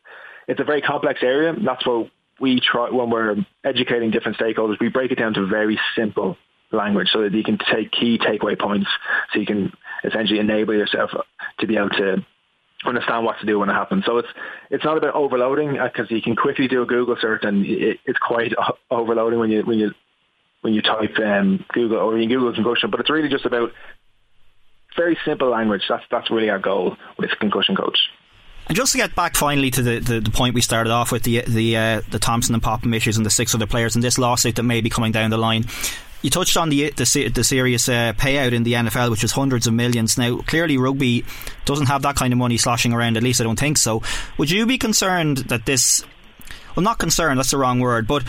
it's 0.47 0.59
a 0.59 0.63
very 0.63 0.81
complex 0.81 1.21
area. 1.23 1.53
That's 1.63 1.85
what 1.85 2.09
we 2.39 2.59
try 2.59 2.89
when 2.89 3.09
we're 3.09 3.35
educating 3.63 4.11
different 4.11 4.37
stakeholders. 4.37 4.79
We 4.79 4.89
break 4.89 5.11
it 5.11 5.19
down 5.19 5.33
to 5.35 5.45
very 5.45 5.79
simple 5.95 6.37
language 6.71 7.09
so 7.13 7.21
that 7.21 7.33
you 7.33 7.43
can 7.43 7.57
take 7.71 7.91
key 7.91 8.17
takeaway 8.17 8.59
points 8.59 8.89
so 9.31 9.39
you 9.39 9.45
can 9.45 9.71
essentially 10.03 10.39
enable 10.39 10.73
yourself 10.73 11.11
to 11.59 11.67
be 11.67 11.77
able 11.77 11.89
to 11.91 12.25
understand 12.85 13.25
what 13.25 13.39
to 13.39 13.45
do 13.45 13.59
when 13.59 13.69
it 13.69 13.73
happens. 13.73 14.03
So 14.05 14.17
it's 14.17 14.27
it's 14.69 14.83
not 14.83 14.97
about 14.97 15.15
overloading 15.15 15.73
because 15.73 16.11
uh, 16.11 16.15
you 16.15 16.21
can 16.21 16.35
quickly 16.35 16.67
do 16.67 16.81
a 16.81 16.85
Google 16.85 17.15
search 17.19 17.43
and 17.43 17.65
it, 17.65 17.99
it's 18.05 18.19
quite 18.19 18.53
overloading 18.91 19.39
when 19.39 19.51
you 19.51 19.63
when 19.63 19.79
you 19.79 19.91
when 20.61 20.73
you 20.73 20.81
type 20.81 21.17
um, 21.19 21.63
Google 21.73 21.99
or 21.99 22.17
you 22.17 22.27
Google 22.27 22.53
concussion. 22.53 22.89
But 22.89 22.99
it's 22.99 23.09
really 23.09 23.29
just 23.29 23.45
about 23.45 23.71
very 24.95 25.17
simple 25.25 25.49
language. 25.49 25.83
That's 25.87 26.03
that's 26.11 26.29
really 26.31 26.49
our 26.49 26.59
goal 26.59 26.97
with 27.17 27.29
concussion 27.39 27.75
coach. 27.75 27.97
And 28.67 28.77
just 28.77 28.93
to 28.93 28.97
get 28.97 29.13
back 29.15 29.35
finally 29.35 29.71
to 29.71 29.81
the, 29.81 29.99
the, 29.99 30.19
the 30.21 30.31
point 30.31 30.55
we 30.55 30.61
started 30.61 30.91
off 30.91 31.11
with 31.11 31.23
the 31.23 31.41
the 31.41 31.77
uh, 31.77 32.01
the 32.09 32.19
Thompson 32.19 32.53
and 32.53 32.63
Popham 32.63 32.93
issues 32.93 33.17
and 33.17 33.25
the 33.25 33.29
six 33.29 33.53
other 33.53 33.67
players 33.67 33.95
and 33.95 34.03
this 34.03 34.17
lawsuit 34.17 34.55
that 34.55 34.63
may 34.63 34.81
be 34.81 34.89
coming 34.89 35.11
down 35.11 35.29
the 35.29 35.37
line. 35.37 35.65
You 36.21 36.29
touched 36.29 36.55
on 36.55 36.69
the 36.69 36.91
the, 36.91 37.29
the 37.33 37.43
serious 37.43 37.89
uh, 37.89 38.13
payout 38.13 38.53
in 38.53 38.63
the 38.63 38.73
NFL, 38.73 39.11
which 39.11 39.23
was 39.23 39.33
hundreds 39.33 39.67
of 39.67 39.73
millions. 39.73 40.17
Now, 40.17 40.37
clearly, 40.37 40.77
rugby 40.77 41.25
doesn't 41.65 41.87
have 41.87 42.03
that 42.03 42.15
kind 42.15 42.31
of 42.31 42.39
money 42.39 42.57
sloshing 42.57 42.93
around. 42.93 43.17
At 43.17 43.23
least, 43.23 43.41
I 43.41 43.43
don't 43.43 43.59
think 43.59 43.77
so. 43.77 44.01
Would 44.37 44.49
you 44.49 44.65
be 44.65 44.77
concerned 44.77 45.39
that 45.49 45.65
this? 45.65 46.05
Well, 46.75 46.83
not 46.83 46.97
concerned. 46.97 47.39
That's 47.39 47.51
the 47.51 47.57
wrong 47.57 47.81
word. 47.81 48.07
But 48.07 48.23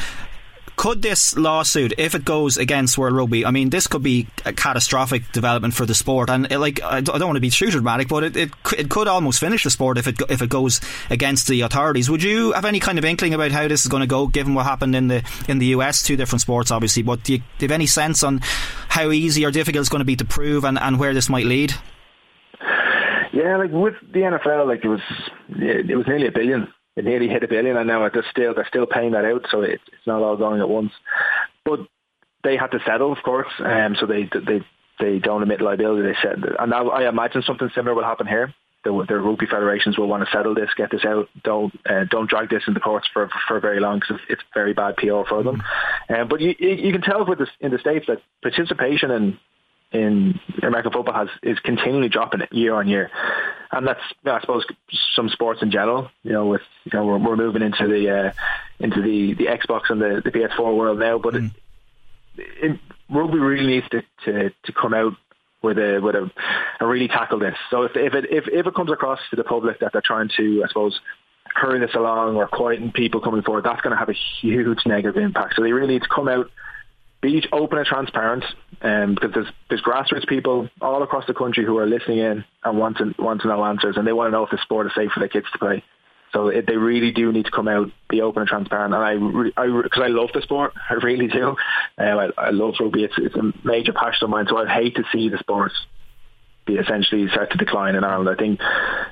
could 0.77 1.03
this 1.03 1.37
lawsuit, 1.37 1.95
if 1.99 2.15
it 2.15 2.25
goes 2.25 2.57
against 2.57 2.99
World 2.99 3.15
Rugby, 3.15 3.47
I 3.47 3.51
mean, 3.51 3.71
this 3.71 3.87
could 3.87 4.03
be 4.03 4.27
a 4.45 4.53
catastrophic 4.53 5.31
development 5.33 5.75
for 5.75 5.87
the 5.87 5.95
sport. 5.95 6.31
And 6.31 6.51
it, 6.51 6.59
like, 6.59 6.83
I 6.83 7.01
don't 7.01 7.21
want 7.21 7.37
to 7.37 7.41
be 7.41 7.51
too 7.51 7.71
dramatic, 7.71 8.09
but 8.09 8.25
it, 8.25 8.37
it 8.37 8.51
it 8.77 8.91
could 8.91 9.09
almost 9.09 9.41
finish 9.41 9.65
the 9.65 9.71
sport 9.71 9.99
if 9.99 10.07
it 10.07 10.21
if 10.29 10.43
it 10.43 10.49
goes 10.49 10.81
against 11.11 11.49
the 11.49 11.63
authorities. 11.63 12.11
Would 12.11 12.23
you 12.23 12.53
have 12.53 12.65
any 12.65 12.81
kind 12.81 12.99
of 12.99 13.05
inkling 13.05 13.35
about 13.35 13.53
how 13.53 13.69
this 13.69 13.83
is 13.83 13.89
going 13.89 14.03
to 14.03 14.07
go, 14.07 14.27
given 14.27 14.55
what 14.55 14.67
happened 14.67 14.97
in 14.97 15.09
the 15.09 15.23
in 15.49 15.59
the 15.59 15.67
US? 15.67 16.03
Two 16.03 16.17
different 16.17 16.43
sports, 16.43 16.71
obviously. 16.71 17.03
But 17.03 17.23
do 17.23 17.35
you, 17.35 17.39
do 17.39 17.45
you 17.61 17.69
have 17.69 17.73
any 17.73 17.87
sense 17.87 18.23
on 18.23 18.41
how 18.89 19.11
easy 19.11 19.45
or 19.45 19.51
difficult 19.51 19.81
it's 19.81 19.89
going 19.89 20.01
to 20.01 20.05
be 20.05 20.17
to 20.17 20.25
prove, 20.25 20.65
and, 20.65 20.79
and 20.79 20.99
where 20.99 21.15
this 21.15 21.29
might 21.29 21.47
lead? 21.47 21.73
Yeah, 23.33 23.57
like 23.57 23.71
with 23.71 23.95
the 24.13 24.21
NFL, 24.21 24.67
like 24.69 24.85
it 24.85 24.89
was 24.89 25.01
it 25.51 25.97
was 25.97 26.07
nearly 26.07 26.29
a 26.29 26.33
billion 26.33 26.69
it 26.97 27.05
nearly 27.05 27.29
hit 27.29 27.43
a 27.43 27.49
billion, 27.49 27.77
and 27.77 27.89
now 27.89 28.09
they're 28.09 28.25
still 28.31 28.55
they're 28.55 28.69
still 28.69 28.87
paying 28.87 29.13
that 29.13 29.25
out, 29.25 29.47
so 29.51 29.63
it, 29.63 29.81
it's 29.89 30.07
not 30.07 30.23
all 30.23 30.37
going 30.37 30.61
at 30.61 30.69
once. 30.69 30.93
But 31.65 31.81
they 32.45 32.57
had 32.57 32.69
to 32.69 32.79
settle, 32.87 33.13
of 33.13 33.19
course, 33.25 33.49
um, 33.59 33.97
so 33.99 34.07
they 34.07 34.29
they 34.47 34.61
they 35.01 35.19
don't 35.19 35.43
admit 35.43 35.61
liability. 35.61 36.03
They 36.03 36.17
said, 36.23 36.45
and 36.59 36.71
now 36.71 36.91
I 36.91 37.09
imagine 37.09 37.43
something 37.43 37.71
similar 37.75 37.95
will 37.95 38.05
happen 38.05 38.27
here. 38.27 38.55
The, 38.85 38.91
the 39.09 39.19
rugby 39.19 39.47
federations 39.47 39.97
will 39.97 40.09
want 40.09 40.25
to 40.25 40.31
settle 40.31 40.55
this, 40.55 40.69
get 40.77 40.91
this 40.91 41.07
out. 41.07 41.29
Don't 41.43 41.73
uh, 41.89 42.05
don't 42.11 42.29
drag 42.29 42.51
this 42.51 42.65
in 42.69 42.75
the 42.75 42.81
courts 42.81 43.09
for 43.13 43.31
for 43.49 43.59
very 43.59 43.81
long 43.81 43.99
because 43.99 44.23
it's 44.29 44.43
very 44.53 44.75
bad 44.75 44.97
PR 44.97 45.25
for 45.29 45.43
them. 45.43 45.63
Mm. 46.11 46.21
Um, 46.21 46.29
but 46.29 46.41
you 46.41 46.55
you 46.59 46.93
can 46.93 47.01
tell 47.01 47.25
with 47.25 47.39
this 47.39 47.49
in 47.61 47.73
the 47.73 47.79
states 47.79 48.07
that 48.09 48.23
participation 48.43 49.11
in 49.11 49.39
in 49.95 50.41
American 50.63 50.93
football 50.93 51.15
has 51.15 51.29
is 51.43 51.59
continually 51.61 52.09
dropping 52.09 52.43
year 52.51 52.75
on 52.75 52.89
year, 52.89 53.11
and 53.71 53.87
that's 53.87 54.01
I 54.27 54.41
suppose 54.41 54.67
some 55.15 55.29
sports 55.29 55.63
in 55.63 55.71
general. 55.71 56.11
You 56.25 56.33
know, 56.33 56.47
with 56.47 56.63
you 56.85 56.99
know 56.99 57.07
we're, 57.07 57.19
we're 57.19 57.37
moving 57.37 57.63
into 57.63 57.87
the 57.87 58.11
uh, 58.11 58.33
into 58.81 59.01
the, 59.01 59.35
the 59.35 59.47
Xbox 59.47 59.91
and 59.91 60.03
the, 60.03 60.21
the 60.25 60.31
PS4 60.31 60.77
world 60.77 60.99
now, 60.99 61.19
but 61.19 61.35
mm. 61.35 61.51
it, 62.37 62.73
it, 62.73 62.81
rugby 63.09 63.39
really 63.39 63.67
needs 63.67 63.89
to, 63.91 64.03
to, 64.25 64.51
to 64.65 64.73
come 64.73 64.95
out 64.95 65.13
with 65.63 65.79
a 65.79 66.01
with 66.01 66.17
a, 66.17 66.31
a 66.81 66.87
really 66.87 67.09
tackle 67.09 67.39
this. 67.39 67.57
So 67.71 67.83
if 67.83 67.93
if 67.95 68.15
it 68.15 68.27
if, 68.31 68.49
if 68.49 68.67
it 68.67 68.75
comes 68.75 68.91
across 68.91 69.21
to 69.31 69.37
the 69.37 69.45
public 69.45 69.79
that 69.79 69.93
they're 69.93 70.03
trying 70.05 70.29
to 70.37 70.63
I 70.65 70.69
suppose 70.69 71.01
hurry 71.55 71.79
this 71.79 71.95
along 71.95 72.35
or 72.35 72.49
quieten 72.49 72.91
people 72.91 73.21
coming 73.21 73.43
forward, 73.43 73.65
that's 73.65 73.81
going 73.81 73.93
to 73.93 73.99
have 73.99 74.09
a 74.09 74.17
huge 74.41 74.81
negative 74.87 75.23
impact. 75.23 75.55
So 75.55 75.63
they 75.63 75.73
really 75.73 75.95
need 75.95 76.03
to 76.03 76.09
come 76.09 76.27
out 76.27 76.51
be 77.25 77.43
open 77.53 77.79
and 77.79 77.87
transparent, 77.87 78.45
um, 78.83 79.15
because 79.15 79.33
there's 79.33 79.47
there's 79.71 79.83
grassroots 79.83 80.29
people 80.29 80.69
all 80.83 81.03
across 81.03 81.27
the 81.27 81.33
country 81.33 81.65
who 81.65 81.79
are 81.79 81.87
listening 81.87 82.19
in 82.19 82.45
and 82.63 82.79
want 82.79 82.99
to 82.99 83.15
want 83.19 83.41
to 83.41 83.49
know 83.49 83.65
answers, 83.65 83.97
and 83.97 84.07
they 84.07 84.13
want 84.13 84.29
to 84.29 84.33
know 84.33 84.45
if 84.45 84.51
the 84.51 84.59
sport 84.59 84.87
is 84.87 84.93
safe 84.95 85.11
for 85.11 85.21
their 85.21 85.29
kids 85.29 85.47
to 85.53 85.59
play. 85.59 85.83
So 86.35 86.49
it, 86.49 86.67
they 86.67 86.77
really 86.77 87.13
do 87.13 87.33
need 87.33 87.47
to 87.47 87.51
come 87.51 87.69
out, 87.69 87.91
be 88.11 88.21
open 88.21 88.43
and 88.43 88.49
transparent. 88.49 88.93
And 88.93 89.03
I, 89.03 89.63
I, 89.63 89.83
because 89.83 90.03
I 90.03 90.09
love 90.09 90.31
the 90.35 90.43
sport, 90.43 90.73
I 90.91 90.95
really 90.95 91.29
do. 91.29 91.51
Um, 91.97 92.19
I, 92.19 92.29
I 92.37 92.51
love 92.51 92.75
rugby. 92.81 93.05
It's, 93.05 93.15
it's 93.17 93.37
a 93.37 93.53
major 93.65 93.93
passion 93.93 94.25
of 94.25 94.31
mine. 94.31 94.47
So 94.49 94.59
I'd 94.59 94.69
hate 94.69 94.97
to 94.97 95.05
see 95.13 95.29
the 95.29 95.39
sport 95.39 95.73
be 96.67 96.75
essentially 96.75 97.29
start 97.29 97.53
to 97.53 97.57
decline 97.57 97.95
in 97.95 98.03
Ireland. 98.03 98.29
I 98.29 98.35
think 98.35 98.59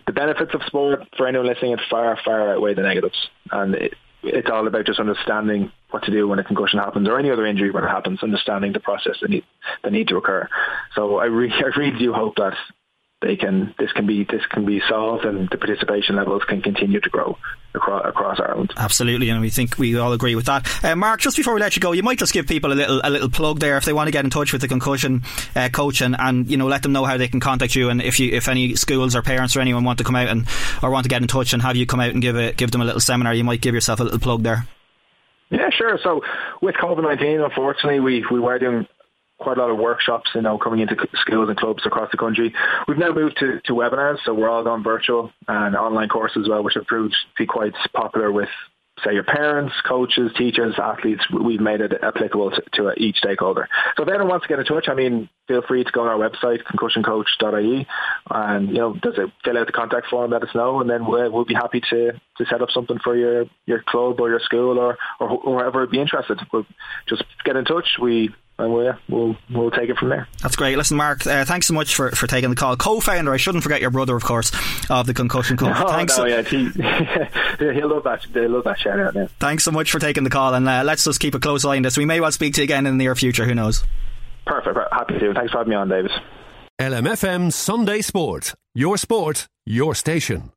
the 0.07 0.13
benefits 0.13 0.53
of 0.53 0.63
sport 0.65 1.07
for 1.17 1.29
anyone 1.29 1.47
listening, 1.47 1.73
it 1.73 1.81
far, 1.89 2.19
far 2.25 2.55
outweigh 2.55 2.75
the 2.75 2.83
negatives. 2.83 3.29
And 3.53 3.77
it, 3.77 3.95
it's 4.25 4.49
all 4.51 4.67
about 4.67 4.87
just 4.87 4.99
understanding 4.99 5.71
what 5.93 6.05
to 6.05 6.11
do 6.11 6.27
when 6.29 6.39
a 6.39 6.45
concussion 6.45 6.79
happens 6.79 7.09
or 7.09 7.19
any 7.19 7.31
other 7.31 7.47
injury 7.47 7.71
when 7.71 7.85
it 7.85 7.89
happens, 7.89 8.23
understanding 8.23 8.73
the 8.73 8.81
process 8.81 9.17
that 9.21 9.31
need, 9.31 9.45
that 9.83 9.93
need 9.93 10.09
to 10.09 10.17
occur. 10.17 10.49
So 10.95 11.19
I 11.19 11.27
really, 11.27 11.55
I 11.55 11.79
really 11.79 11.99
do 11.99 12.13
hope 12.13 12.37
that 12.37 12.55
they 13.23 13.37
can 13.37 13.75
this 13.79 13.93
can 13.93 14.07
be 14.07 14.25
this 14.25 14.45
can 14.51 14.67
be 14.67 14.83
solved 14.89 15.25
and 15.25 15.49
the 15.49 15.57
participation 15.57 16.17
levels 16.17 16.43
can 16.47 16.61
continue 16.61 17.01
to 17.01 17.09
grow 17.09 17.39
across, 17.73 18.03
across 18.05 18.41
Ireland. 18.41 18.73
Absolutely, 18.77 19.31
and 19.31 19.41
we 19.41 19.49
think 19.49 19.79
we 19.79 19.97
all 19.97 20.13
agree 20.13 20.35
with 20.35 20.47
that. 20.47 20.85
Uh, 20.85 20.97
Mark, 20.97 21.21
just 21.21 21.37
before 21.37 21.55
we 21.55 21.61
let 21.61 21.77
you 21.77 21.81
go, 21.81 21.93
you 21.93 22.03
might 22.03 22.19
just 22.19 22.33
give 22.33 22.47
people 22.47 22.73
a 22.73 22.75
little 22.75 23.01
a 23.03 23.09
little 23.11 23.31
plug 23.31 23.61
there 23.61 23.77
if 23.77 23.85
they 23.85 23.93
want 23.93 24.09
to 24.09 24.13
get 24.13 24.25
in 24.25 24.31
touch 24.31 24.53
with 24.53 24.61
the 24.61 24.69
concussion 24.69 25.23
uh, 25.55 25.69
coach 25.69 26.03
and, 26.03 26.17
and 26.19 26.51
you 26.51 26.57
know 26.57 26.67
let 26.67 26.83
them 26.83 26.93
know 26.93 27.05
how 27.05 27.17
they 27.17 27.29
can 27.29 27.41
contact 27.41 27.75
you 27.77 27.89
and 27.89 28.03
if 28.03 28.19
you 28.19 28.33
if 28.33 28.49
any 28.49 28.75
schools 28.75 29.15
or 29.15 29.23
parents 29.23 29.57
or 29.57 29.61
anyone 29.61 29.85
want 29.85 29.99
to 29.99 30.05
come 30.05 30.17
out 30.17 30.29
and 30.29 30.47
or 30.83 30.91
want 30.91 31.05
to 31.05 31.09
get 31.09 31.23
in 31.23 31.29
touch 31.29 31.53
and 31.53 31.63
have 31.63 31.77
you 31.77 31.87
come 31.87 32.01
out 32.01 32.11
and 32.11 32.21
give 32.21 32.37
a 32.37 32.53
give 32.53 32.73
them 32.73 32.81
a 32.81 32.85
little 32.85 33.01
seminar, 33.01 33.33
you 33.33 33.45
might 33.45 33.61
give 33.61 33.75
yourself 33.75 34.01
a 34.01 34.05
little 34.05 34.19
plug 34.19 34.43
there. 34.43 34.67
Yeah, 35.53 35.69
sure. 35.71 35.99
So 36.03 36.23
with 36.63 36.75
COVID 36.77 37.03
nineteen, 37.03 37.41
unfortunately, 37.41 38.01
we 38.01 38.25
we 38.31 38.41
were 38.41 38.59
doing 38.59 38.87
quite 39.39 39.59
a 39.59 39.61
lot 39.61 39.71
of 39.71 39.77
workshops, 39.77 40.31
you 40.35 40.41
know, 40.41 40.57
coming 40.57 40.81
into 40.81 40.97
schools 41.21 41.49
and 41.49 41.59
clubs 41.59 41.85
across 41.85 42.11
the 42.11 42.17
country. 42.17 42.55
We've 42.89 42.97
now 42.97 43.13
moved 43.13 43.39
to, 43.41 43.61
to 43.65 43.73
webinars, 43.73 44.19
so 44.25 44.33
we're 44.33 44.49
all 44.49 44.63
gone 44.63 44.83
virtual 44.85 45.33
and 45.49 45.75
online 45.77 46.09
courses 46.09 46.45
as 46.45 46.49
well, 46.49 46.63
which 46.63 46.75
have 46.75 46.87
proved 46.87 47.13
to 47.13 47.43
be 47.43 47.47
quite 47.47 47.73
popular 47.93 48.31
with 48.31 48.49
say 49.05 49.15
your 49.15 49.25
parents, 49.25 49.75
coaches, 49.87 50.31
teachers, 50.37 50.75
athletes, 50.79 51.23
we've 51.31 51.61
made 51.61 51.81
it 51.81 51.93
applicable 52.03 52.51
to, 52.51 52.63
to, 52.75 52.93
each 52.97 53.17
stakeholder. 53.17 53.69
So 53.97 54.03
if 54.03 54.09
anyone 54.09 54.29
wants 54.29 54.45
to 54.45 54.49
get 54.49 54.59
in 54.59 54.65
touch, 54.65 54.89
I 54.89 54.95
mean, 54.95 55.29
feel 55.49 55.63
free 55.67 55.85
to 55.85 55.91
go 55.93 56.03
on 56.03 56.09
our 56.09 56.19
website, 56.19 56.63
concussioncoach.ie, 56.65 57.87
and 58.31 58.69
you 58.69 58.75
know, 58.75 58.95
does 58.95 59.15
it 59.17 59.31
fill 59.45 59.59
out 59.59 59.67
the 59.67 59.73
contact 59.73 60.09
form, 60.09 60.31
let 60.31 60.43
us 60.43 60.55
know, 60.55 60.81
and 60.81 60.89
then 60.89 61.07
we'll, 61.07 61.31
we'll 61.31 61.45
be 61.45 61.55
happy 61.55 61.81
to, 61.91 62.13
to 62.13 62.47
set 62.49 62.63
up 62.63 62.71
something 62.71 62.99
for 63.03 63.17
your, 63.17 63.47
your 63.67 63.83
club 63.83 64.21
or 64.21 64.31
your 64.31 64.41
school 64.41 64.79
or, 64.79 64.99
or 65.21 65.29
whoever 65.39 65.81
would 65.81 65.91
be 65.91 66.01
interested. 66.01 66.39
We'll 66.53 66.67
just 67.09 67.25
get 67.45 67.57
in 67.57 67.65
touch. 67.65 67.99
We 68.01 68.31
and 68.63 68.73
we'll, 68.73 68.95
we'll, 69.09 69.37
we'll 69.51 69.71
take 69.71 69.91
it 69.91 69.99
from 69.99 70.09
there. 70.09 70.29
That's 70.43 70.57
great. 70.57 70.77
Listen, 70.77 70.97
Mark, 70.97 71.27
uh, 71.27 71.45
thanks 71.45 71.67
so 71.67 71.75
much 71.75 71.95
for, 71.95 72.11
for 72.13 72.27
taking 72.27 72.51
the 72.51 72.57
call. 72.57 72.77
Co-founder, 72.77 73.33
I 73.33 73.37
shouldn't 73.37 73.63
forget 73.65 73.81
your 73.81 73.91
brother, 73.91 74.17
of 74.17 74.25
course, 74.25 74.53
of 74.89 75.07
the 75.07 75.15
Concussion 75.15 75.57
Club. 75.57 75.77
Oh, 75.83 75.89
thanks. 75.89 76.17
No, 76.17 76.27
yeah, 76.27 76.43
he, 76.43 76.69
he'll 77.59 77.89
love 77.89 78.05
that. 78.05 78.25
He'll 78.33 78.51
love 78.51 78.65
that 78.65 78.79
shout 78.79 79.01
out. 79.01 79.15
Now. 79.15 79.27
Thanks 79.41 79.65
so 79.65 79.73
much 79.73 79.91
for 79.91 79.99
taking 79.99 80.23
the 80.23 80.31
call, 80.31 80.55
and 80.55 80.69
uh, 80.69 80.83
let's 80.85 81.05
just 81.05 81.19
keep 81.19 81.35
a 81.35 81.41
close 81.41 81.65
eye 81.65 81.77
on 81.77 81.83
this. 81.83 81.97
We 81.97 82.05
may 82.05 82.21
well 82.21 82.31
speak 82.31 82.55
to 82.55 82.61
you 82.61 82.65
again 82.65 82.87
in 82.87 82.99
the 82.99 83.05
near 83.05 83.15
future. 83.17 83.45
Who 83.45 83.55
knows? 83.55 83.83
Perfect. 84.47 84.79
Happy 84.93 85.19
to. 85.19 85.35
Thanks 85.35 85.51
for 85.51 85.59
having 85.59 85.71
me 85.71 85.77
on, 85.77 85.89
David. 85.89 86.13
LMFM 86.81 87.53
Sunday 87.53 88.01
Sport. 88.01 88.55
Your 88.75 88.97
sport, 88.97 89.49
your 89.67 89.95
station. 89.95 90.53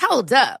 Hold 0.00 0.32
up. 0.32 0.60